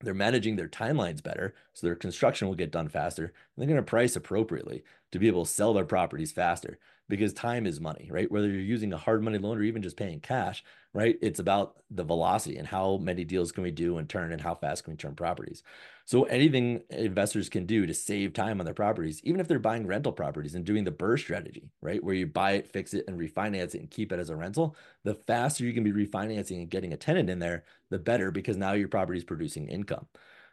[0.00, 3.24] They're managing their timelines better, so their construction will get done faster.
[3.24, 4.82] And they're going to price appropriately
[5.12, 8.30] to be able to sell their properties faster because time is money, right?
[8.30, 10.64] Whether you're using a hard money loan or even just paying cash,
[10.94, 11.16] right?
[11.20, 14.54] It's about the velocity and how many deals can we do and turn and how
[14.54, 15.62] fast can we turn properties.
[16.06, 19.86] So anything investors can do to save time on their properties, even if they're buying
[19.86, 22.02] rental properties and doing the BRRRR strategy, right?
[22.02, 24.76] Where you buy it, fix it, and refinance it and keep it as a rental,
[25.02, 28.56] the faster you can be refinancing and getting a tenant in there, the better because
[28.56, 30.06] now your property is producing income.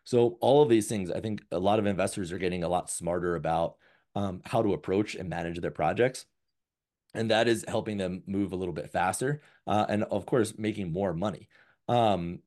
[0.04, 2.90] So all of these things, I think a lot of investors are getting a lot
[2.90, 3.76] smarter about
[4.16, 6.26] um, how to approach and manage their projects.
[7.14, 9.42] And that is helping them move a little bit faster.
[9.68, 11.50] Uh, and of course, making more money.
[11.88, 12.40] Um,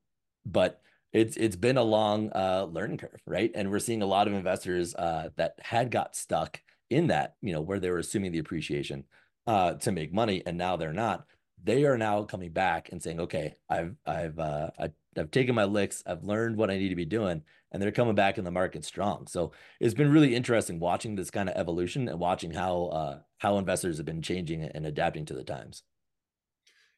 [0.45, 0.81] but
[1.13, 3.51] it's it's been a long uh, learning curve, right?
[3.55, 7.53] And we're seeing a lot of investors uh, that had got stuck in that, you
[7.53, 9.05] know, where they were assuming the appreciation
[9.47, 11.25] uh, to make money, and now they're not.
[11.63, 15.63] They are now coming back and saying, "Okay, I've I've uh, I I've taken my
[15.63, 16.03] licks.
[16.05, 17.43] I've learned what I need to be doing,
[17.75, 19.27] and they're coming back in the market strong.
[19.27, 23.57] So it's been really interesting watching this kind of evolution and watching how uh, how
[23.57, 25.83] investors have been changing and adapting to the times.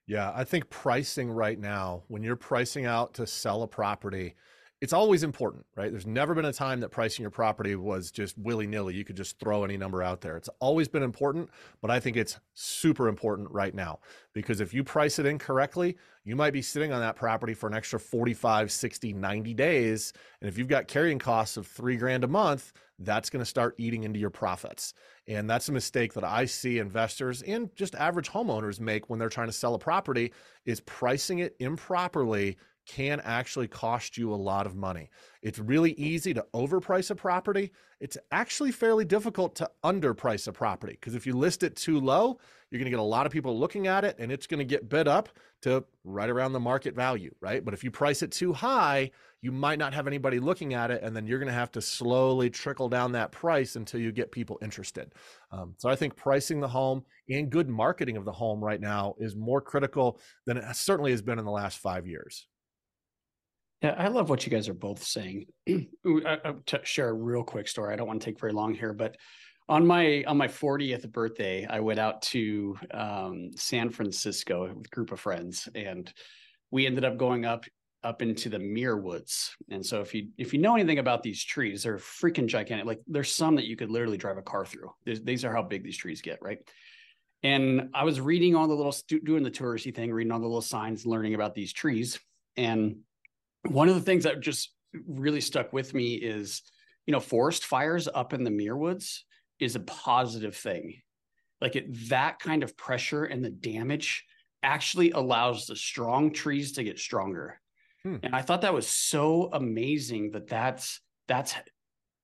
[0.05, 4.35] Yeah, I think pricing right now, when you're pricing out to sell a property,
[4.79, 5.91] it's always important, right?
[5.91, 8.93] There's never been a time that pricing your property was just willy nilly.
[8.93, 10.37] You could just throw any number out there.
[10.37, 11.49] It's always been important,
[11.81, 13.99] but I think it's super important right now
[14.33, 17.73] because if you price it incorrectly, you might be sitting on that property for an
[17.73, 20.13] extra 45, 60, 90 days.
[20.41, 23.73] And if you've got carrying costs of three grand a month, that's going to start
[23.79, 24.93] eating into your profits.
[25.27, 29.29] And that's a mistake that I see investors and just average homeowners make when they're
[29.29, 30.33] trying to sell a property
[30.65, 35.09] is pricing it improperly can actually cost you a lot of money.
[35.41, 37.71] It's really easy to overprice a property.
[37.99, 42.39] It's actually fairly difficult to underprice a property because if you list it too low,
[42.69, 44.65] you're going to get a lot of people looking at it and it's going to
[44.65, 45.29] get bid up
[45.61, 47.63] to right around the market value, right?
[47.63, 51.01] But if you price it too high, you might not have anybody looking at it
[51.03, 54.31] and then you're going to have to slowly trickle down that price until you get
[54.31, 55.13] people interested.
[55.51, 59.15] Um, so I think pricing the home and good marketing of the home right now
[59.19, 62.47] is more critical than it certainly has been in the last five years.
[63.81, 65.45] Yeah, I love what you guys are both saying.
[65.67, 67.93] to share a real quick story.
[67.93, 69.17] I don't want to take very long here, but
[69.69, 74.89] on my on my 40th birthday, I went out to um, San Francisco with a
[74.89, 76.11] group of friends, and
[76.71, 77.65] we ended up going up
[78.03, 79.55] up into the Muir Woods.
[79.69, 82.85] And so, if you if you know anything about these trees, they're freaking gigantic.
[82.85, 84.91] Like there's some that you could literally drive a car through.
[85.05, 86.59] There's, these are how big these trees get, right?
[87.43, 90.61] And I was reading all the little doing the touristy thing, reading all the little
[90.61, 92.19] signs, learning about these trees,
[92.55, 92.97] and
[93.67, 94.73] one of the things that just
[95.07, 96.61] really stuck with me is,
[97.05, 99.25] you know, forest fires up in the Muir Woods
[99.59, 101.01] is a positive thing.
[101.61, 104.25] Like it, that kind of pressure and the damage
[104.63, 107.59] actually allows the strong trees to get stronger.
[108.03, 108.17] Hmm.
[108.23, 111.55] And I thought that was so amazing that that's that's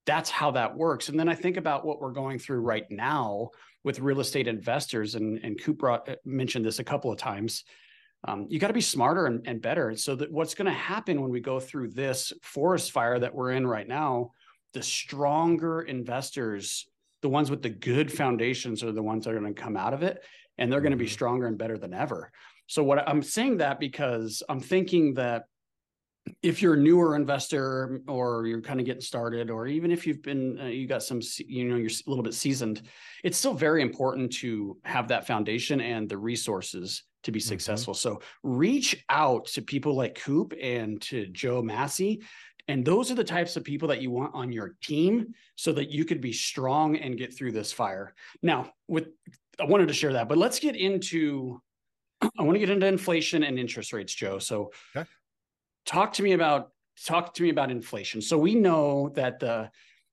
[0.05, 1.09] that's how that works.
[1.09, 3.49] And then I think about what we're going through right now
[3.83, 7.63] with real estate investors, and and Coop brought, uh, mentioned this a couple of times
[8.25, 9.95] um, you got to be smarter and, and better.
[9.95, 13.51] So that what's going to happen when we go through this forest fire that we're
[13.51, 14.31] in right now,
[14.73, 16.87] the stronger investors,
[17.21, 19.93] the ones with the good foundations, are the ones that are going to come out
[19.93, 20.23] of it,
[20.57, 21.13] and they're going to be mm-hmm.
[21.13, 22.31] stronger and better than ever.
[22.67, 25.45] So what I'm saying that because I'm thinking that
[26.41, 30.21] if you're a newer investor or you're kind of getting started or even if you've
[30.21, 32.81] been uh, you got some you know you're a little bit seasoned
[33.23, 37.47] it's still very important to have that foundation and the resources to be mm-hmm.
[37.47, 37.93] successful.
[37.93, 42.21] So reach out to people like Coop and to Joe Massey.
[42.67, 45.89] And those are the types of people that you want on your team so that
[45.89, 48.13] you could be strong and get through this fire.
[48.41, 49.07] Now, with
[49.59, 51.61] I wanted to share that, but let's get into
[52.21, 54.39] I want to get into inflation and interest rates, Joe.
[54.39, 55.07] So okay.
[55.85, 56.69] Talk to me about
[57.05, 58.21] talk to me about inflation.
[58.21, 59.69] So we know that the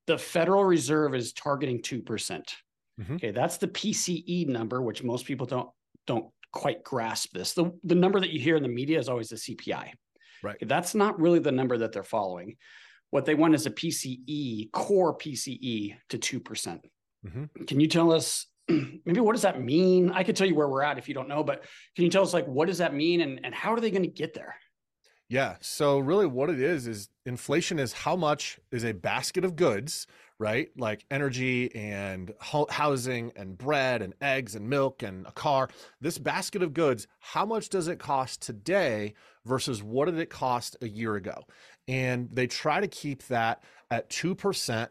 [0.06, 2.02] the Federal Reserve is targeting 2%.
[3.00, 3.14] Mm-hmm.
[3.14, 5.68] Okay, that's the PCE number, which most people don't
[6.06, 7.52] don't quite grasp this.
[7.52, 9.90] The, the number that you hear in the media is always the CPI.
[10.42, 10.56] Right.
[10.62, 12.56] That's not really the number that they're following.
[13.11, 16.44] What they want is a PCE, core PCE to 2%.
[16.44, 16.80] percent
[17.26, 20.11] mm hmm Can you tell us maybe what does that mean?
[20.11, 22.22] I could tell you where we're at if you don't know, but can you tell
[22.22, 24.54] us like what does that mean and, and how are they going to get there?
[25.30, 25.54] Yeah.
[25.60, 30.08] So really what it is is inflation is how much is a basket of goods,
[30.40, 30.70] right?
[30.76, 35.68] Like energy and ho- housing and bread and eggs and milk and a car.
[36.00, 39.14] This basket of goods, how much does it cost today
[39.44, 41.44] versus what did it cost a year ago?
[41.86, 44.88] And they try to keep that at 2%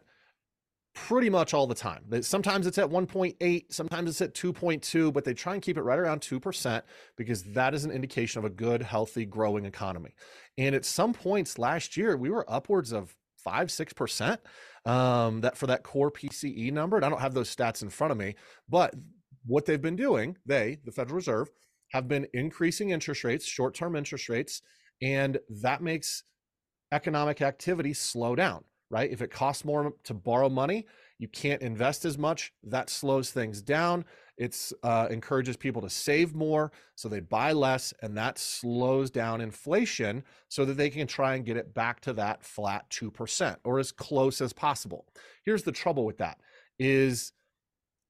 [0.94, 2.04] pretty much all the time.
[2.22, 6.00] Sometimes it's at 1.8, sometimes it's at 2.2, but they try and keep it right
[6.00, 6.82] around 2%
[7.16, 10.14] because that is an indication of a good, healthy, growing economy.
[10.58, 14.42] And at some points last year, we were upwards of five, six percent
[14.86, 16.98] um, that for that core PCE number.
[16.98, 18.36] And I don't have those stats in front of me,
[18.68, 18.94] but
[19.46, 21.50] what they've been doing, they, the Federal Reserve,
[21.92, 24.62] have been increasing interest rates, short term interest rates,
[25.02, 26.24] and that makes
[26.92, 29.10] economic activity slow down, right?
[29.12, 30.86] If it costs more to borrow money,
[31.20, 32.54] you can't invest as much.
[32.64, 34.06] That slows things down.
[34.38, 39.42] It uh, encourages people to save more, so they buy less, and that slows down
[39.42, 43.80] inflation so that they can try and get it back to that flat 2% or
[43.80, 45.06] as close as possible.
[45.44, 46.40] Here's the trouble with that
[46.80, 47.34] is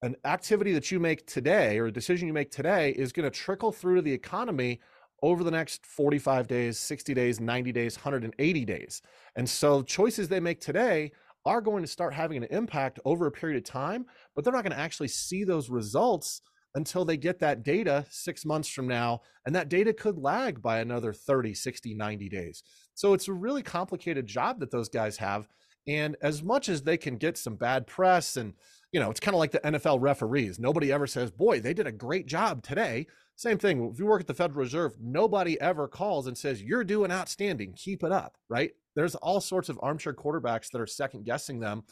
[0.02, 3.38] an activity that you make today or a decision you make today is going to
[3.38, 4.80] trickle through to the economy
[5.22, 9.02] over the next 45 days, 60 days, 90 days, 180 days.
[9.36, 11.12] And so choices they make today
[11.46, 14.06] are going to start having an impact over a period of time,
[14.36, 16.42] but they're not going to actually see those results
[16.76, 19.22] until they get that data six months from now.
[19.46, 22.64] And that data could lag by another 30, 60, 90 days.
[22.94, 25.48] So it's a really complicated job that those guys have.
[25.88, 28.54] And as much as they can get some bad press and
[28.92, 30.60] you know, it's kind of like the NFL referees.
[30.60, 33.08] Nobody ever says, boy, they did a great job today.
[33.36, 33.90] Same thing.
[33.94, 37.74] If you work at the Federal Reserve, nobody ever calls and says, you're doing outstanding.
[37.74, 38.72] Keep it up, right?
[38.96, 41.84] There's all sorts of armchair quarterbacks that are second guessing them.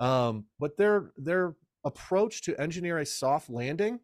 [0.00, 4.00] Um, but their their approach to engineer a soft landing,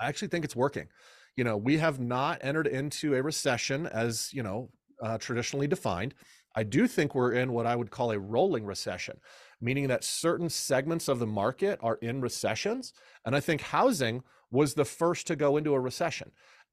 [0.00, 0.88] I actually think it's working.
[1.36, 4.70] You know, we have not entered into a recession as, you know,
[5.02, 6.14] uh, traditionally defined.
[6.56, 9.18] I do think we're in what I would call a rolling recession
[9.60, 12.92] meaning that certain segments of the market are in recessions.
[13.24, 16.30] And I think housing was the first to go into a recession.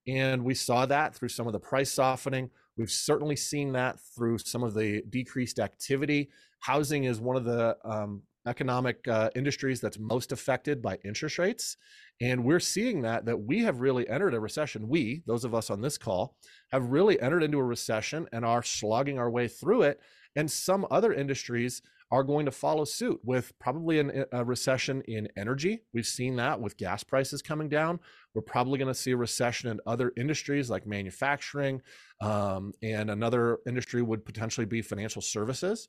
[0.08, 2.50] And we saw that through some of the price softening.
[2.78, 6.30] We've certainly seen that through some of the decreased activity.
[6.60, 11.78] Housing is one of the um, economic uh, industries that's most affected by interest rates.
[12.22, 14.88] And we're seeing that that we have really entered a recession.
[14.88, 16.36] We, those of us on this call,
[16.72, 20.00] have really entered into a recession and are slogging our way through it.
[20.36, 25.28] And some other industries are going to follow suit with probably an, a recession in
[25.36, 25.82] energy.
[25.94, 28.00] We've seen that with gas prices coming down.
[28.36, 31.82] We're probably going to see a recession in other industries like manufacturing,
[32.22, 35.88] um, and another industry would potentially be financial services.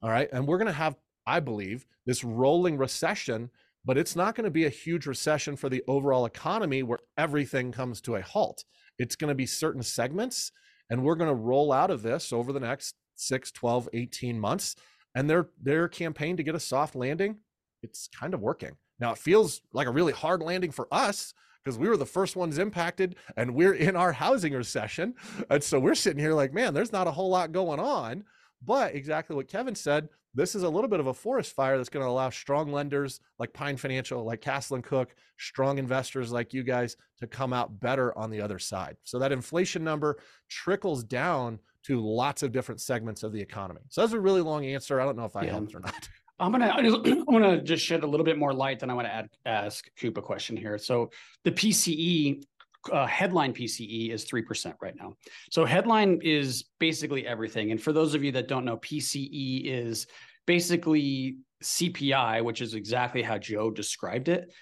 [0.00, 0.28] All right.
[0.32, 0.94] And we're going to have,
[1.26, 3.50] I believe, this rolling recession,
[3.84, 7.72] but it's not going to be a huge recession for the overall economy where everything
[7.72, 8.64] comes to a halt.
[8.98, 10.52] It's going to be certain segments,
[10.90, 14.76] and we're going to roll out of this over the next 6, 12, 18 months
[15.14, 17.36] and their their campaign to get a soft landing,
[17.82, 18.76] it's kind of working.
[18.98, 22.36] Now it feels like a really hard landing for us because we were the first
[22.36, 25.14] ones impacted and we're in our housing recession.
[25.48, 28.24] And so we're sitting here like, man, there's not a whole lot going on.
[28.64, 31.88] But exactly what Kevin said, this is a little bit of a forest fire that's
[31.88, 36.52] going to allow strong lenders like Pine Financial, like Castle and Cooke, strong investors like
[36.52, 38.96] you guys to come out better on the other side.
[39.04, 43.80] So that inflation number trickles down to lots of different segments of the economy.
[43.90, 45.00] So that's a really long answer.
[45.00, 45.52] I don't know if I yeah.
[45.52, 46.08] helped or not.
[46.40, 49.14] I'm gonna I'm gonna just shed a little bit more light, and I want to
[49.14, 50.78] add ask Coop a question here.
[50.78, 51.10] So
[51.44, 52.42] the PCE
[52.92, 55.14] uh, headline PCE is three percent right now.
[55.50, 57.70] So headline is basically everything.
[57.70, 60.06] And for those of you that don't know, PCE is
[60.46, 64.52] basically CPI, which is exactly how Joe described it,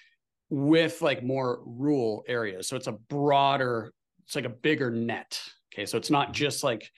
[0.50, 2.68] with like more rural areas.
[2.68, 3.92] So it's a broader,
[4.24, 5.40] it's like a bigger net.
[5.72, 6.90] Okay, so it's not just like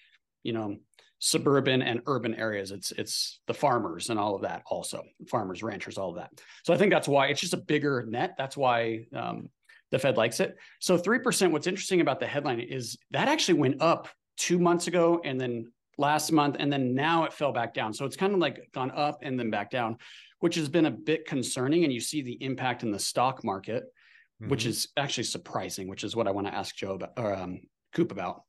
[0.42, 0.76] you know
[1.24, 5.96] suburban and urban areas it's it's the farmers and all of that also farmers ranchers
[5.96, 6.30] all of that
[6.64, 9.48] so i think that's why it's just a bigger net that's why um,
[9.94, 13.80] the fed likes it so 3% what's interesting about the headline is that actually went
[13.80, 17.94] up two months ago and then last month and then now it fell back down
[17.94, 19.96] so it's kind of like gone up and then back down
[20.40, 23.84] which has been a bit concerning and you see the impact in the stock market
[23.84, 24.50] mm-hmm.
[24.50, 27.60] which is actually surprising which is what i want to ask joe about or um,
[27.92, 28.42] coop about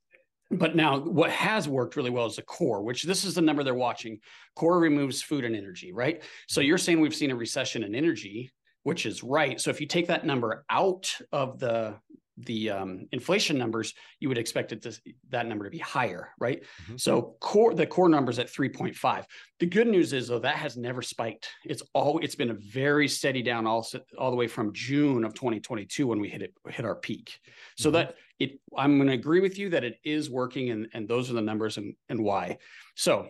[0.50, 3.64] but now what has worked really well is the core, which this is the number
[3.64, 4.20] they're watching.
[4.56, 6.22] Core removes food and energy, right?
[6.48, 8.52] So you're saying we've seen a recession in energy,
[8.86, 9.60] which is right.
[9.60, 11.96] So if you take that number out of the
[12.38, 14.94] the um, inflation numbers, you would expect it to,
[15.30, 16.62] that number to be higher, right?
[16.84, 16.98] Mm-hmm.
[16.98, 19.24] So core the core numbers at 3.5.
[19.60, 21.50] The good news is though that has never spiked.
[21.64, 23.88] It's all it's been a very steady down all
[24.20, 27.40] all the way from June of 2022 when we hit it hit our peak.
[27.78, 27.96] So mm-hmm.
[27.96, 31.32] that it I'm going to agree with you that it is working and and those
[31.32, 32.60] are the numbers and and why.
[32.94, 33.30] So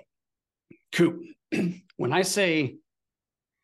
[0.91, 1.21] Coop,
[1.95, 2.75] when I say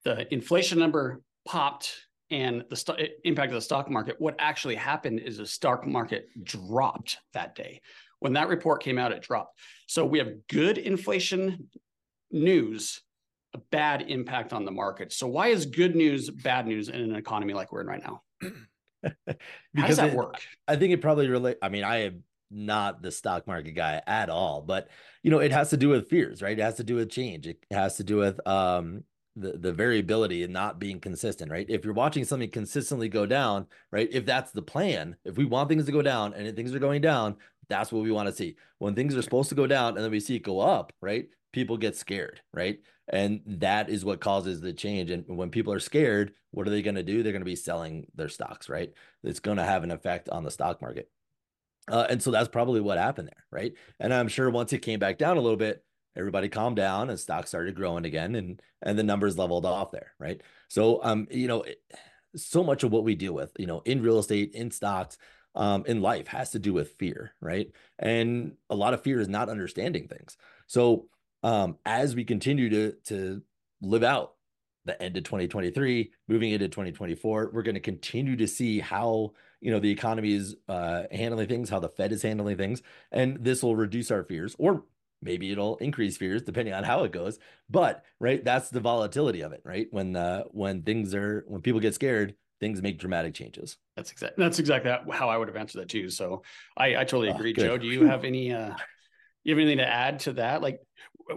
[0.06, 1.96] the inflation number popped
[2.32, 6.30] and the st- impact of the stock market, what actually happened is the stock market
[6.44, 7.82] dropped that day.
[8.20, 9.60] When that report came out, it dropped.
[9.88, 11.70] So we have good inflation
[12.32, 13.02] news,
[13.54, 15.12] a bad impact on the market.
[15.12, 18.22] So why is good news bad news in an economy like we're in right now?
[19.76, 20.42] How does that it, work?
[20.68, 21.58] I think it probably relate.
[21.62, 24.88] I mean, I am not the stock market guy at all, but
[25.24, 26.58] you know, it has to do with fears, right?
[26.58, 27.48] It has to do with change.
[27.48, 29.04] It has to do with um
[29.36, 31.66] the the variability and not being consistent, right?
[31.70, 34.10] If you're watching something consistently go down, right?
[34.12, 37.02] If that's the plan, if we want things to go down and things are going
[37.02, 37.38] down,
[37.70, 38.56] that's what we want to see.
[38.80, 41.28] When things are supposed to go down and then we see it go up, right?
[41.54, 42.80] People get scared, right?
[43.08, 45.10] And that is what causes the change.
[45.10, 47.24] And when people are scared, what are they going to do?
[47.24, 48.92] They're going to be selling their stocks, right?
[49.24, 51.10] It's going to have an effect on the stock market.
[51.90, 53.74] Uh, and so that's probably what happened there, right?
[54.00, 55.84] And I'm sure once it came back down a little bit,
[56.16, 60.14] everybody calmed down and stocks started growing again and and the numbers leveled off there
[60.20, 61.64] right so um you know
[62.36, 65.18] so much of what we deal with you know in real estate in stocks
[65.56, 69.28] um in life has to do with fear right and a lot of fear is
[69.28, 70.38] not understanding things
[70.68, 71.08] so
[71.44, 73.42] um as we continue to to
[73.82, 74.34] live out
[74.86, 77.52] the end of 2023, moving into 2024.
[77.54, 81.70] We're going to continue to see how you know the economy is uh, handling things,
[81.70, 82.82] how the Fed is handling things,
[83.12, 84.84] and this will reduce our fears, or
[85.22, 87.40] maybe it'll increase fears depending on how it goes.
[87.70, 89.88] But right, that's the volatility of it, right?
[89.92, 93.78] When uh, when things are when people get scared, things make dramatic changes.
[93.98, 96.10] That's exactly that's exactly how I would have answered that too.
[96.10, 96.44] So
[96.78, 97.78] I, I totally oh, agree, oh, Joe.
[97.78, 98.76] Do you have any uh,
[99.44, 100.62] you have anything to add to that?
[100.62, 100.80] Like,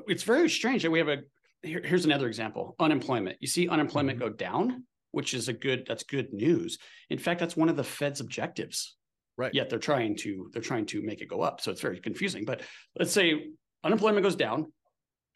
[0.07, 1.19] it's very strange that we have a.
[1.63, 3.39] Here, here's another example: unemployment.
[3.41, 4.29] You see unemployment mm-hmm.
[4.29, 5.87] go down, which is a good.
[5.89, 6.79] That's good news.
[7.11, 8.97] In fact, that's one of the Fed's objectives.
[9.37, 9.53] Right.
[9.53, 11.61] Yet they're trying to they're trying to make it go up.
[11.61, 12.45] So it's very confusing.
[12.45, 12.63] But
[12.97, 13.49] let's say
[13.85, 14.73] unemployment goes down.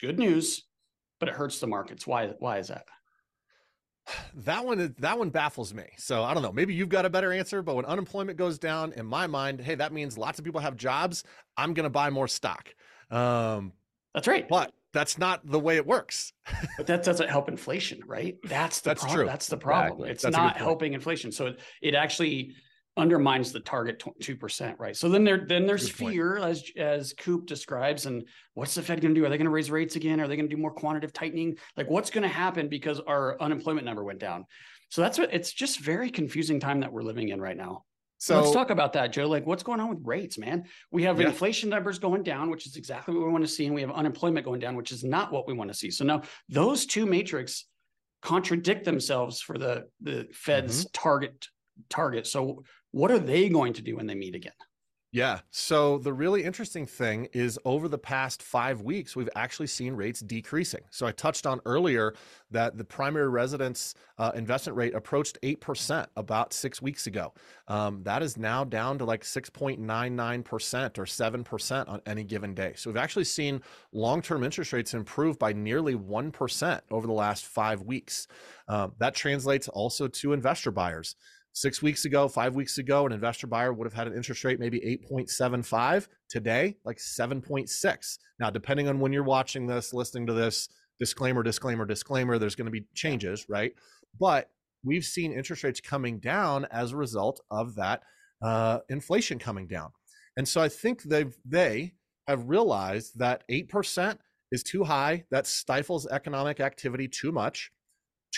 [0.00, 0.64] Good news,
[1.20, 2.06] but it hurts the markets.
[2.06, 2.28] Why?
[2.38, 2.86] Why is that?
[4.34, 5.84] that one that one baffles me.
[5.96, 6.52] So I don't know.
[6.52, 7.62] Maybe you've got a better answer.
[7.62, 10.76] But when unemployment goes down, in my mind, hey, that means lots of people have
[10.76, 11.24] jobs.
[11.56, 12.74] I'm going to buy more stock.
[13.10, 13.72] Um,
[14.14, 14.48] that's right.
[14.48, 16.32] But that's not the way it works.
[16.76, 18.36] but that doesn't help inflation, right?
[18.44, 19.18] That's the that's problem.
[19.18, 19.26] true.
[19.26, 19.92] That's the problem.
[19.92, 20.10] Exactly.
[20.10, 21.32] It's that's not helping inflation.
[21.32, 22.54] So it, it actually
[22.98, 24.96] undermines the target two percent, right?
[24.96, 29.14] So then there then there's fear, as as Coop describes, and what's the Fed going
[29.14, 29.24] to do?
[29.24, 30.20] Are they going to raise rates again?
[30.20, 31.56] Are they going to do more quantitative tightening?
[31.76, 34.44] Like what's going to happen because our unemployment number went down?
[34.90, 37.84] So that's what it's just very confusing time that we're living in right now.
[38.20, 39.28] So let's talk about that, Joe.
[39.28, 40.64] Like, what's going on with rates, man?
[40.90, 41.28] We have yeah.
[41.28, 43.92] inflation numbers going down, which is exactly what we want to see, and we have
[43.92, 45.90] unemployment going down, which is not what we want to see.
[45.92, 47.66] So now those two matrix
[48.20, 50.90] contradict themselves for the the Fed's mm-hmm.
[50.92, 51.46] target
[51.88, 52.26] target.
[52.26, 52.64] So
[52.98, 54.52] what are they going to do when they meet again?
[55.12, 55.38] Yeah.
[55.52, 60.20] So the really interesting thing is over the past five weeks, we've actually seen rates
[60.20, 60.82] decreasing.
[60.90, 62.14] So I touched on earlier
[62.50, 67.32] that the primary residence uh, investment rate approached 8% about six weeks ago.
[67.68, 72.74] Um, that is now down to like 6.99% or 7% on any given day.
[72.76, 77.46] So we've actually seen long term interest rates improve by nearly 1% over the last
[77.46, 78.26] five weeks.
[78.66, 81.14] Um, that translates also to investor buyers.
[81.58, 84.60] Six weeks ago, five weeks ago, an investor buyer would have had an interest rate
[84.60, 84.78] maybe
[85.10, 86.06] 8.75.
[86.28, 88.18] Today, like 7.6.
[88.38, 90.68] Now, depending on when you're watching this, listening to this,
[91.00, 93.72] disclaimer, disclaimer, disclaimer, there's going to be changes, right?
[94.20, 94.48] But
[94.84, 98.02] we've seen interest rates coming down as a result of that
[98.40, 99.90] uh, inflation coming down.
[100.36, 101.94] And so I think they've they
[102.28, 104.16] have realized that 8%
[104.52, 105.24] is too high.
[105.32, 107.72] That stifles economic activity too much.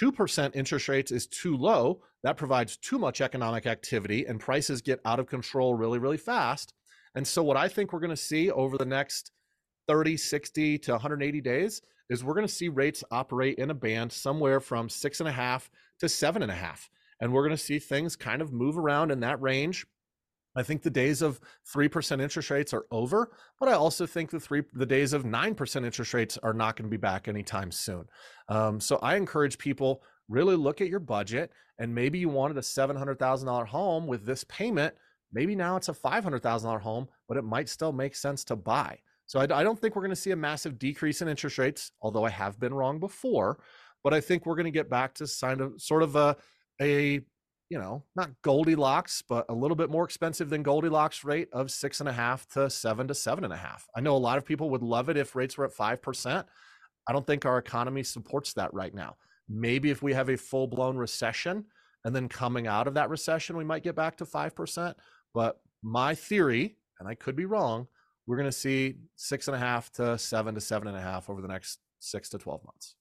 [0.03, 2.01] 2% interest rates is too low.
[2.23, 6.75] That provides too much economic activity and prices get out of control really, really fast.
[7.15, 9.33] And so, what I think we're going to see over the next
[9.89, 14.13] 30, 60 to 180 days is we're going to see rates operate in a band
[14.13, 16.89] somewhere from six and a half to seven and a half.
[17.21, 19.87] And we're going to see things kind of move around in that range
[20.57, 21.41] I think the days of
[21.73, 25.85] 3% interest rates are over, but I also think the three the days of 9%
[25.85, 28.07] interest rates are not going to be back anytime soon.
[28.49, 32.63] Um, so I encourage people really look at your budget and maybe you wanted a
[32.63, 34.95] $700,000 home with this payment,
[35.33, 38.99] maybe now it's a $500,000 home, but it might still make sense to buy.
[39.27, 41.93] So I, I don't think we're going to see a massive decrease in interest rates,
[42.01, 43.59] although I have been wrong before,
[44.03, 46.37] but I think we're going to get back to of sort of a
[46.81, 47.21] a
[47.71, 52.01] you know, not Goldilocks, but a little bit more expensive than Goldilocks rate of six
[52.01, 53.87] and a half to seven to seven and a half.
[53.95, 56.45] I know a lot of people would love it if rates were at 5%.
[57.07, 59.17] I don't think our economy supports that right now.
[59.51, 61.65] Maybe if we have a full blown recession
[62.05, 64.95] and then coming out of that recession, we might get back to 5%.
[65.35, 67.89] But my theory, and I could be wrong,
[68.27, 71.29] we're going to see six and a half to seven to seven and a half
[71.29, 72.95] over the next six to 12 months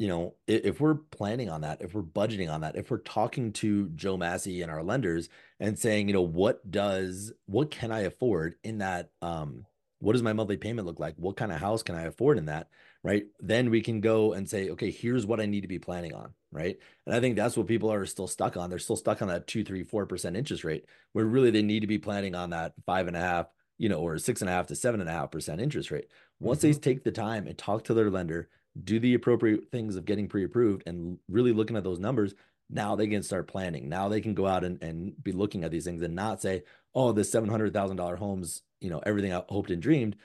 [0.00, 3.52] you know, if, we're planning on that, if we're budgeting on that, if we're talking
[3.52, 5.28] to Joe Massey and our lenders
[5.60, 9.66] and saying, you know, what does what can I afford in that um
[9.98, 11.16] what does my monthly payment look like?
[11.16, 12.70] What kind of house can I afford in that?
[13.02, 13.24] Right.
[13.38, 16.34] Then we can go and say, okay, here's what I need to be planning on.
[16.52, 16.78] Right.
[17.06, 18.68] And I think that's what people are still stuck on.
[18.68, 21.80] They're still stuck on that two, three, four percent interest rate, where really they need
[21.80, 23.46] to be planning on that five and a half,
[23.78, 26.08] you know, or six and a half to seven and a half percent interest rate.
[26.40, 26.72] Once mm-hmm.
[26.72, 28.48] they take the time and talk to their lender,
[28.84, 32.34] do the appropriate things of getting pre-approved and really looking at those numbers
[32.70, 35.70] now they can start planning now they can go out and, and be looking at
[35.70, 36.62] these things and not say
[36.94, 40.16] oh this $700000 homes you know everything i hoped and dreamed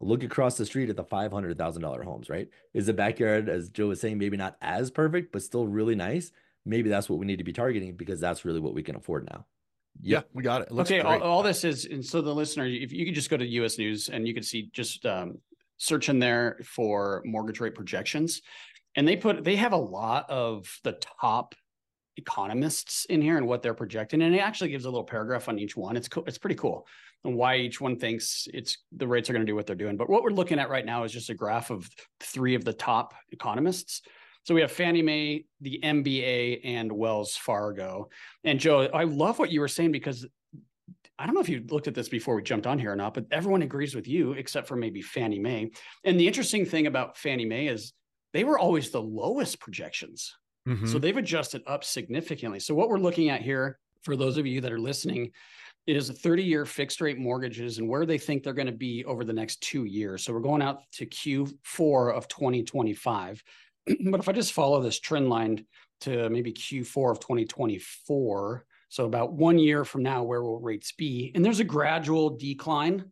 [0.00, 2.48] look across the street at the $500000 homes right?
[2.74, 6.32] Is the backyard as joe was saying maybe not as perfect but still really nice?
[6.64, 9.28] Maybe that's what we need to be targeting because that's really what we can afford
[9.30, 9.46] now.
[10.00, 10.68] Yeah, we got it.
[10.70, 13.36] it okay, all, all, this is, and so the listener, if you could just go
[13.36, 13.78] to U.S.
[13.78, 15.38] News and you can see just um,
[15.78, 18.42] search in there for mortgage rate projections.
[18.96, 21.54] And they put they have a lot of the top
[22.16, 25.58] economists in here and what they're projecting and it actually gives a little paragraph on
[25.58, 25.96] each one.
[25.96, 26.84] It's cool it's pretty cool
[27.24, 29.96] and why each one thinks it's the rates are going to do what they're doing
[29.96, 31.88] but what we're looking at right now is just a graph of
[32.20, 34.02] three of the top economists
[34.44, 38.08] So we have Fannie Mae, the MBA, and Wells Fargo.
[38.44, 40.26] And Joe, I love what you were saying because
[41.18, 43.12] I don't know if you looked at this before we jumped on here or not,
[43.12, 45.70] but everyone agrees with you except for maybe Fannie Mae.
[46.04, 47.92] And the interesting thing about Fannie Mae is
[48.32, 50.34] they were always the lowest projections.
[50.66, 50.86] Mm-hmm.
[50.86, 52.60] So they've adjusted up significantly.
[52.60, 55.32] So what we're looking at here, for those of you that are listening,
[55.88, 59.24] is 30 year fixed rate mortgages and where they think they're going to be over
[59.24, 60.22] the next two years.
[60.22, 63.42] So we're going out to Q4 of 2025.
[64.10, 65.64] but if I just follow this trend line
[66.02, 71.32] to maybe Q4 of 2024, so about one year from now, where will rates be?
[71.34, 73.10] And there's a gradual decline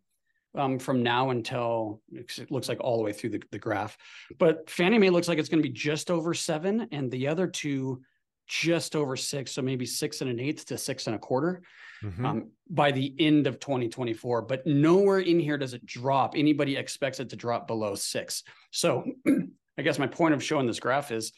[0.55, 3.97] um, from now until it looks like all the way through the, the graph.
[4.39, 7.47] But Fannie Mae looks like it's going to be just over seven, and the other
[7.47, 8.03] two
[8.47, 11.63] just over six, so maybe six and an eighth to six and a quarter
[12.03, 12.25] mm-hmm.
[12.25, 14.43] um, by the end of 2024.
[14.43, 16.35] But nowhere in here does it drop.
[16.37, 18.43] Anybody expects it to drop below six.
[18.71, 19.05] So
[19.79, 21.33] I guess my point of showing this graph is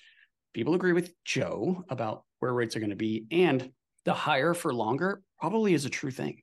[0.54, 3.70] people agree with Joe about where rates are going to be, and
[4.04, 6.42] the higher for longer probably is a true thing.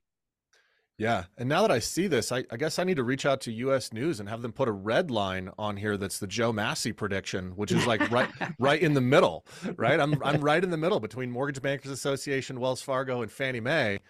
[0.98, 1.24] Yeah.
[1.36, 3.52] And now that I see this, I, I, guess I need to reach out to
[3.52, 6.92] US News and have them put a red line on here that's the Joe Massey
[6.92, 9.44] prediction, which is like right right in the middle,
[9.76, 10.00] right?
[10.00, 14.00] I'm I'm right in the middle between Mortgage Bankers Association, Wells Fargo, and Fannie Mae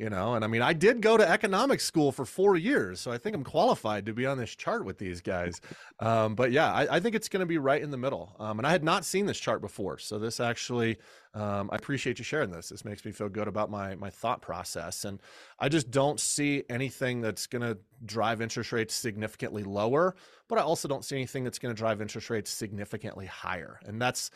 [0.00, 0.34] you know?
[0.34, 3.36] And i mean i did go to economics school for four years so i think
[3.36, 5.60] i'm qualified to be on this chart with these guys.
[6.00, 8.34] Um, but yeah I, I, think it's going to be right in the middle.
[8.38, 10.96] Um, and i had not seen this chart before so this actually
[11.34, 12.70] um, i appreciate you sharing this.
[12.70, 15.20] This makes me feel good about my my thought process and
[15.58, 20.16] i just don't see anything that's going to drive interest rates significantly lower
[20.48, 23.78] but i also don't see anything that's going to drive interest rates significantly higher.
[23.86, 24.30] And that's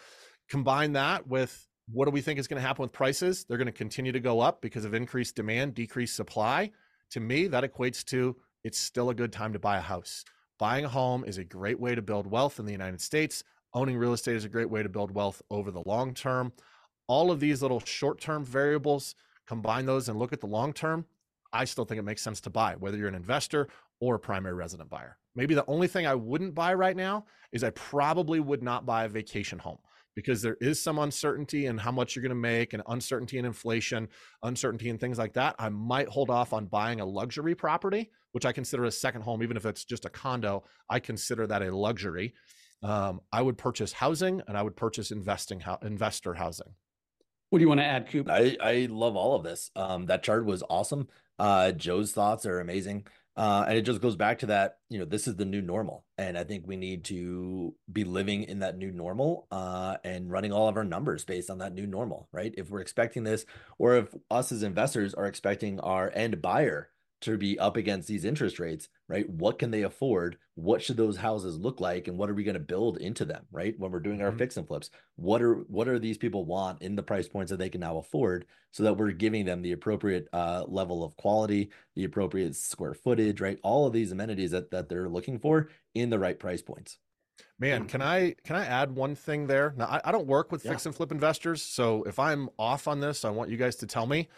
[0.49, 3.45] combine that with what do we think is going to happen with prices?
[3.45, 6.71] They're going to continue to go up because of increased demand, decreased supply.
[7.11, 10.25] To me, that equates to it's still a good time to buy a house.
[10.59, 13.45] Buying a home is a great way to build wealth in the United States.
[13.75, 16.53] Owning real estate is a great way to build wealth over the long term.
[17.07, 19.15] All of these little short term variables,
[19.47, 21.05] combine those and look at the long term.
[21.53, 23.69] I still think it makes sense to buy, whether you're an investor
[24.01, 25.19] or a primary resident buyer.
[25.37, 29.05] Maybe the only thing I wouldn't buy right now is I probably would not buy
[29.05, 29.79] a vacation home
[30.15, 33.45] because there is some uncertainty in how much you're going to make and uncertainty in
[33.45, 34.09] inflation,
[34.43, 35.55] uncertainty in things like that.
[35.59, 39.43] I might hold off on buying a luxury property, which I consider a second home,
[39.43, 40.65] even if it's just a condo.
[40.89, 42.35] I consider that a luxury.
[42.83, 46.75] Um, I would purchase housing and I would purchase investing ho- investor housing.
[47.51, 48.29] What do you want to add, Coop?
[48.29, 49.71] I, I love all of this.
[49.77, 51.09] Um, that chart was awesome.
[51.39, 53.07] Uh, Joe's thoughts are amazing.
[53.37, 56.05] Uh, and it just goes back to that, you know, this is the new normal.
[56.19, 60.53] And I think we need to be living in that new normal uh, and running
[60.53, 62.55] all of our numbers based on that new normal, right?
[62.57, 63.45] If we're expecting this,
[63.79, 66.91] or if us as investors are expecting our end buyer
[67.25, 69.29] to be up against these interest rates, right?
[69.29, 70.39] What can they afford?
[70.55, 72.09] What should those houses look like?
[72.09, 73.75] And what are we going to build into them, right?
[73.79, 74.39] When we're doing our mm-hmm.
[74.39, 77.59] fix and flips, what are what are these people want in the price points that
[77.59, 81.71] they can now afford so that we're giving them the appropriate uh, level of quality,
[81.95, 83.59] the appropriate square footage, right?
[83.63, 86.99] All of these amenities that, that they're looking for in the right price points.
[87.59, 89.75] Man, can I can I add one thing there?
[89.77, 90.73] Now I, I don't work with yeah.
[90.73, 93.87] fix and flip investors, so if I'm off on this, I want you guys to
[93.87, 94.29] tell me.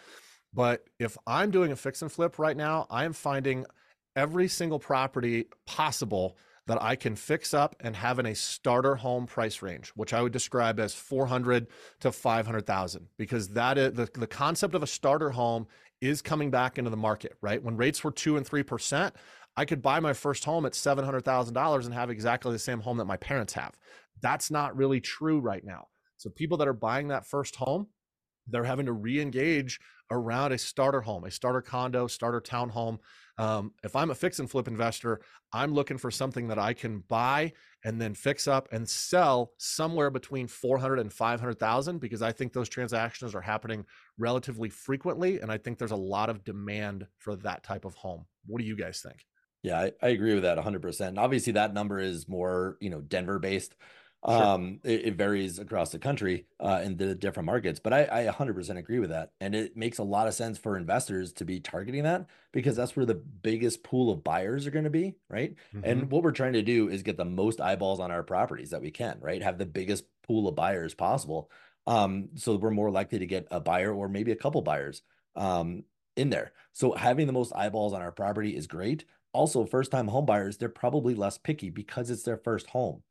[0.57, 3.67] But if I'm doing a fix and flip right now, I am finding
[4.15, 6.35] every single property possible
[6.65, 10.21] that I can fix up and have in a starter home price range, which I
[10.23, 11.67] would describe as 400
[11.99, 15.67] to 500,000 because that is the, the concept of a starter home
[16.01, 17.63] is coming back into the market, right?
[17.63, 19.11] When rates were 2 and 3%,
[19.55, 23.05] I could buy my first home at $700,000 and have exactly the same home that
[23.05, 23.75] my parents have.
[24.21, 25.89] That's not really true right now.
[26.17, 27.89] So people that are buying that first home,
[28.47, 29.79] they're having to re-engage
[30.11, 32.97] around a starter home, a starter condo, starter townhome.
[33.37, 35.21] Um, if I'm a fix and flip investor,
[35.53, 40.09] I'm looking for something that I can buy and then fix up and sell somewhere
[40.09, 43.85] between 400 and 500,000 because I think those transactions are happening
[44.17, 45.39] relatively frequently.
[45.39, 48.25] And I think there's a lot of demand for that type of home.
[48.45, 49.25] What do you guys think?
[49.63, 51.07] Yeah, I, I agree with that 100%.
[51.07, 53.75] And obviously, that number is more, you know, Denver based.
[54.25, 54.43] Sure.
[54.43, 58.31] Um, it, it, varies across the country uh, in the different markets, but I, I
[58.31, 59.31] 100% agree with that.
[59.39, 62.95] And it makes a lot of sense for investors to be targeting that because that's
[62.95, 65.55] where the biggest pool of buyers are going to be, right?
[65.73, 65.89] Mm-hmm.
[65.89, 68.81] And what we're trying to do is get the most eyeballs on our properties that
[68.81, 69.41] we can, right?
[69.43, 71.51] Have the biggest pool of buyers possible.
[71.85, 75.03] Um, so we're more likely to get a buyer or maybe a couple buyers
[75.35, 75.83] um,
[76.15, 76.53] in there.
[76.73, 79.05] So having the most eyeballs on our property is great.
[79.31, 83.03] Also, first time home buyers, they're probably less picky because it's their first home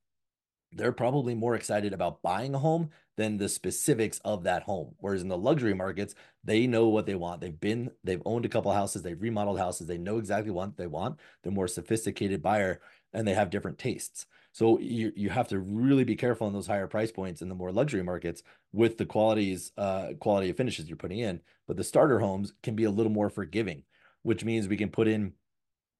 [0.76, 4.94] they're probably more excited about buying a home than the specifics of that home.
[4.98, 6.14] Whereas in the luxury markets,
[6.44, 7.40] they know what they want.
[7.40, 10.86] They've been, they've owned a couple houses, they've remodeled houses, they know exactly what they
[10.86, 11.18] want.
[11.42, 12.80] They're more sophisticated buyer
[13.12, 14.26] and they have different tastes.
[14.52, 17.54] So you you have to really be careful in those higher price points in the
[17.54, 21.40] more luxury markets with the qualities uh quality of finishes you're putting in.
[21.66, 23.82] But the starter homes can be a little more forgiving,
[24.22, 25.32] which means we can put in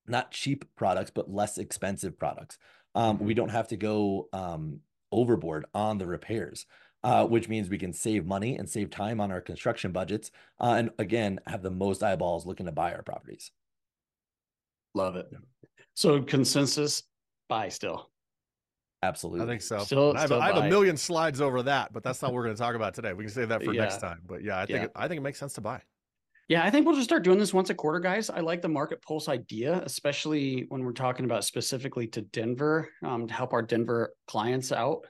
[0.07, 2.59] not cheap products but less expensive products.
[2.97, 4.80] Um, we don't have to go um,
[5.12, 6.66] overboard on the repairs.
[7.05, 10.32] Uh, which means we can save money and save time on our construction budgets.
[10.59, 13.53] Uh, and again, have the most eyeballs looking to buy our properties.
[14.92, 15.30] Love it.
[15.94, 17.05] So consensus,
[17.49, 18.11] buy still.
[19.05, 19.44] Absolutely.
[19.44, 19.78] I think so.
[19.84, 22.36] Still- And I, have, I have a million slides over that, but that's not what
[22.36, 23.12] we're going to talk about today.
[23.12, 23.82] We can save that for Yeah.
[23.82, 24.22] next time.
[24.26, 24.84] But yeah, I think Yeah.
[24.86, 25.82] It, I think it makes sense to buy.
[26.49, 28.30] Yeah, I think we'll just start doing this once a quarter, guys.
[28.30, 33.26] I like the market pulse idea, especially when we're talking about specifically to Denver um,
[33.26, 35.07] to help our Denver clients out.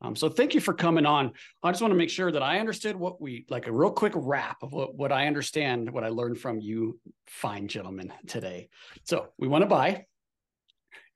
[0.00, 1.32] Um, so thank you for coming on.
[1.62, 4.12] I just want to make sure that I understood what we like a real quick
[4.14, 8.68] wrap of what, what I understand, what I learned from you fine gentlemen today.
[9.04, 10.04] So we want to buy.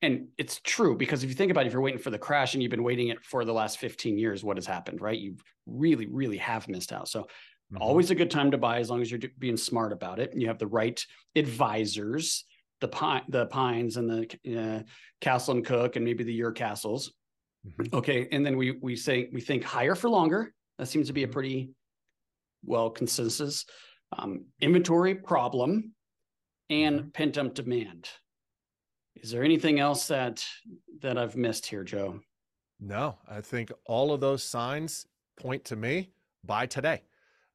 [0.03, 2.55] And it's true because if you think about it, if you're waiting for the crash
[2.55, 5.19] and you've been waiting it for the last 15 years, what has happened, right?
[5.19, 7.07] You really, really have missed out.
[7.07, 7.29] So
[7.73, 7.81] Mhm.
[7.81, 10.33] always a good time to buy as long as you're being smart about it.
[10.33, 11.05] And you have the right
[11.37, 12.45] advisors
[12.81, 14.83] the pine the pines and the uh,
[15.21, 17.13] Castle and Cooke and maybe the your castles.
[17.67, 17.93] Mhm.
[17.93, 20.55] okay and then we we say we think higher for longer.
[20.79, 21.33] That seems to be a Mhm.
[21.33, 21.71] pretty
[22.65, 23.67] well consensus.
[24.13, 25.95] Um, inventory problem
[26.71, 28.09] and pent up demand.
[29.17, 30.45] Is there anything else that
[31.01, 32.21] that i've missed here joe?
[32.79, 35.07] No, I think all of those signs
[35.37, 36.13] point to me.
[36.45, 37.03] Buy today,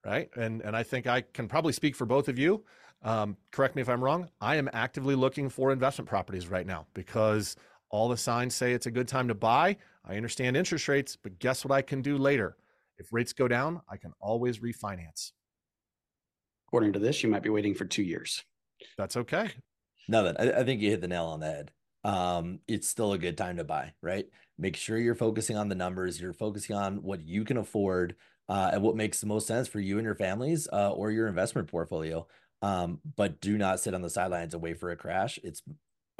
[0.05, 0.29] right?
[0.35, 2.63] And and I think I can probably speak for both of you.
[3.01, 4.29] Um, correct me if I'm wrong.
[4.39, 7.55] I am actively looking for investment properties right now because
[7.89, 9.77] all the signs say it's a good time to buy.
[10.05, 12.57] I understand interest rates, but guess what I can do later?
[12.97, 15.31] If rates go down, I can always refinance.
[16.67, 18.43] according to this you might be waiting for two years
[18.97, 19.49] That's okay.
[20.07, 21.71] No, that I, I think you hit the nail on the head.
[22.03, 24.27] Um, it's still a good time to buy, right?
[24.57, 28.15] Make sure you're focusing on the numbers, you're focusing on what you can afford,
[28.49, 31.27] uh, and what makes the most sense for you and your families, uh, or your
[31.27, 32.27] investment portfolio.
[32.61, 35.39] Um, but do not sit on the sidelines and wait for a crash.
[35.43, 35.61] It's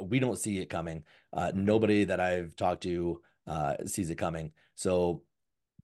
[0.00, 1.04] we don't see it coming.
[1.32, 4.52] Uh, nobody that I've talked to uh, sees it coming.
[4.74, 5.22] So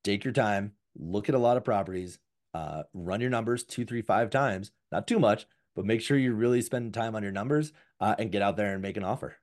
[0.05, 2.19] take your time, look at a lot of properties,
[2.55, 6.35] uh, run your numbers two, three, five times, not too much, but make sure you
[6.35, 9.37] really spend time on your numbers uh, and get out there and make an offer.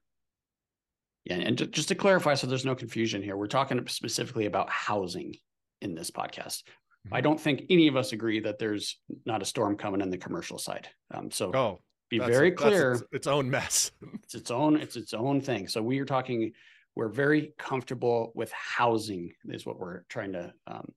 [1.25, 5.35] Yeah, and just to clarify, so there's no confusion here, we're talking specifically about housing
[5.81, 6.63] in this podcast.
[7.11, 7.23] I Mhm.
[7.23, 10.57] don't think any of us agree that there's not a storm coming in the commercial
[10.57, 10.89] side.
[11.11, 11.79] Um, so Oh,
[12.09, 12.91] be very that's clear.
[12.93, 13.91] its, its own mess.
[14.23, 14.75] it's its own.
[14.75, 15.67] It's its own thing.
[15.67, 16.53] So we are talking.
[16.95, 19.33] We're very comfortable with housing.
[19.45, 20.91] Is what we're trying to um,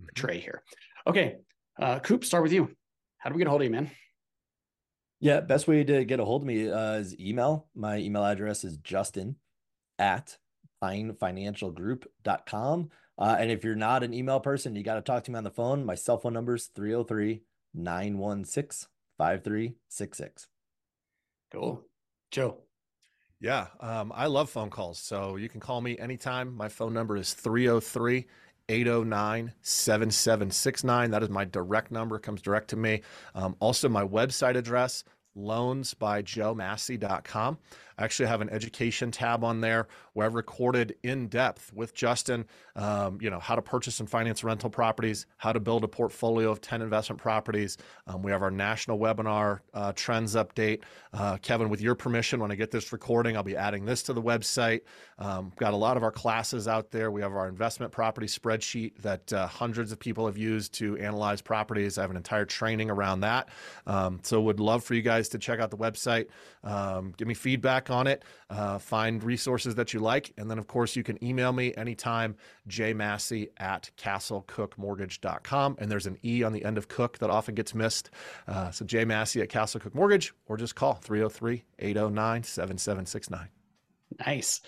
[0.00, 0.08] Mhm.
[0.08, 0.64] portray here.
[1.06, 1.38] Okay,
[1.78, 2.74] uh, Coop, start with you.
[3.18, 3.90] How do we get a hold of you, man?
[5.20, 7.68] Yeah, best way to get a hold of me uh, is email.
[7.74, 9.36] My email address is justin
[9.98, 10.38] at
[10.82, 12.90] pinefinancialgroup.com.
[13.18, 15.44] Uh, and if you're not an email person, you got to talk to me on
[15.44, 15.84] the phone.
[15.84, 17.42] My cell phone number is 303
[17.74, 18.88] 916
[19.18, 20.46] 5366.
[21.50, 21.82] Cool,
[22.30, 22.58] Joe.
[23.40, 24.98] Yeah, um, I love phone calls.
[24.98, 26.56] So you can call me anytime.
[26.56, 28.26] My phone number is 303
[28.68, 31.10] 809 7769.
[31.10, 33.02] That is my direct number, It comes direct to me.
[33.34, 35.04] Um, also, my website address,
[35.36, 37.58] loansbyjoemassey.com.
[37.98, 42.46] I actually have an education tab on there where I've recorded in depth with Justin,
[42.76, 46.50] um, you know, how to purchase and finance rental properties, how to build a portfolio
[46.50, 47.76] of 10 investment properties.
[48.06, 50.82] Um, we have our national webinar uh, trends update.
[51.12, 54.12] Uh, Kevin, with your permission, when I get this recording, I'll be adding this to
[54.12, 54.82] the website.
[55.18, 57.10] Um, got a lot of our classes out there.
[57.10, 61.42] We have our investment property spreadsheet that uh, hundreds of people have used to analyze
[61.42, 61.98] properties.
[61.98, 63.48] I have an entire training around that.
[63.86, 66.26] Um, so would love for you guys to check out the website,
[66.62, 70.32] um, give me feedback on it, uh, find resources that you like.
[70.36, 72.36] And then, of course, you can email me anytime,
[72.68, 75.76] jmassey at castlecookemortgage.com.
[75.78, 78.10] And there's an E on the end of cook that often gets missed.
[78.46, 83.48] Uh, so jmassey at Castle Cooke Mortgage, or just call 303 809 7769.
[84.26, 84.60] Nice.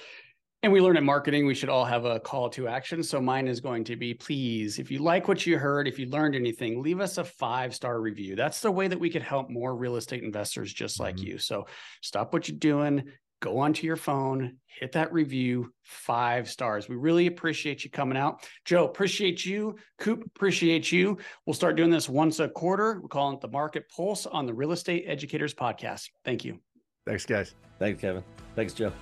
[0.62, 3.02] And we learn in marketing, we should all have a call to action.
[3.02, 6.06] So mine is going to be please, if you like what you heard, if you
[6.06, 8.36] learned anything, leave us a five star review.
[8.36, 11.24] That's the way that we could help more real estate investors just like Mhm.
[11.24, 11.38] you.
[11.38, 11.66] So
[12.02, 16.90] stop what you're doing, go onto your phone, hit that review, five stars.
[16.90, 18.46] We really appreciate you coming out.
[18.66, 19.76] Joe, appreciate you.
[19.98, 21.16] Coop, appreciate you.
[21.46, 23.00] We'll start doing this once a quarter.
[23.00, 26.10] We're calling it the Market Pulse on the Real Estate Educators Podcast.
[26.26, 26.60] Thank you.
[27.06, 27.54] Thanks, guys.
[27.78, 28.22] Thanks, Kevin.
[28.54, 28.92] Thanks, Joe.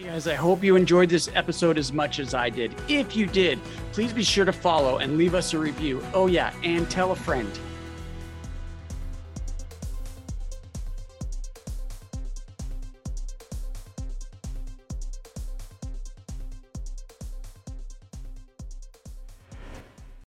[0.00, 2.74] Hey guys, I hope you enjoyed this episode as much as I did.
[2.88, 3.60] If you did,
[3.92, 6.02] please be sure to follow and leave us a review.
[6.14, 7.50] Oh, yeah, and tell a friend.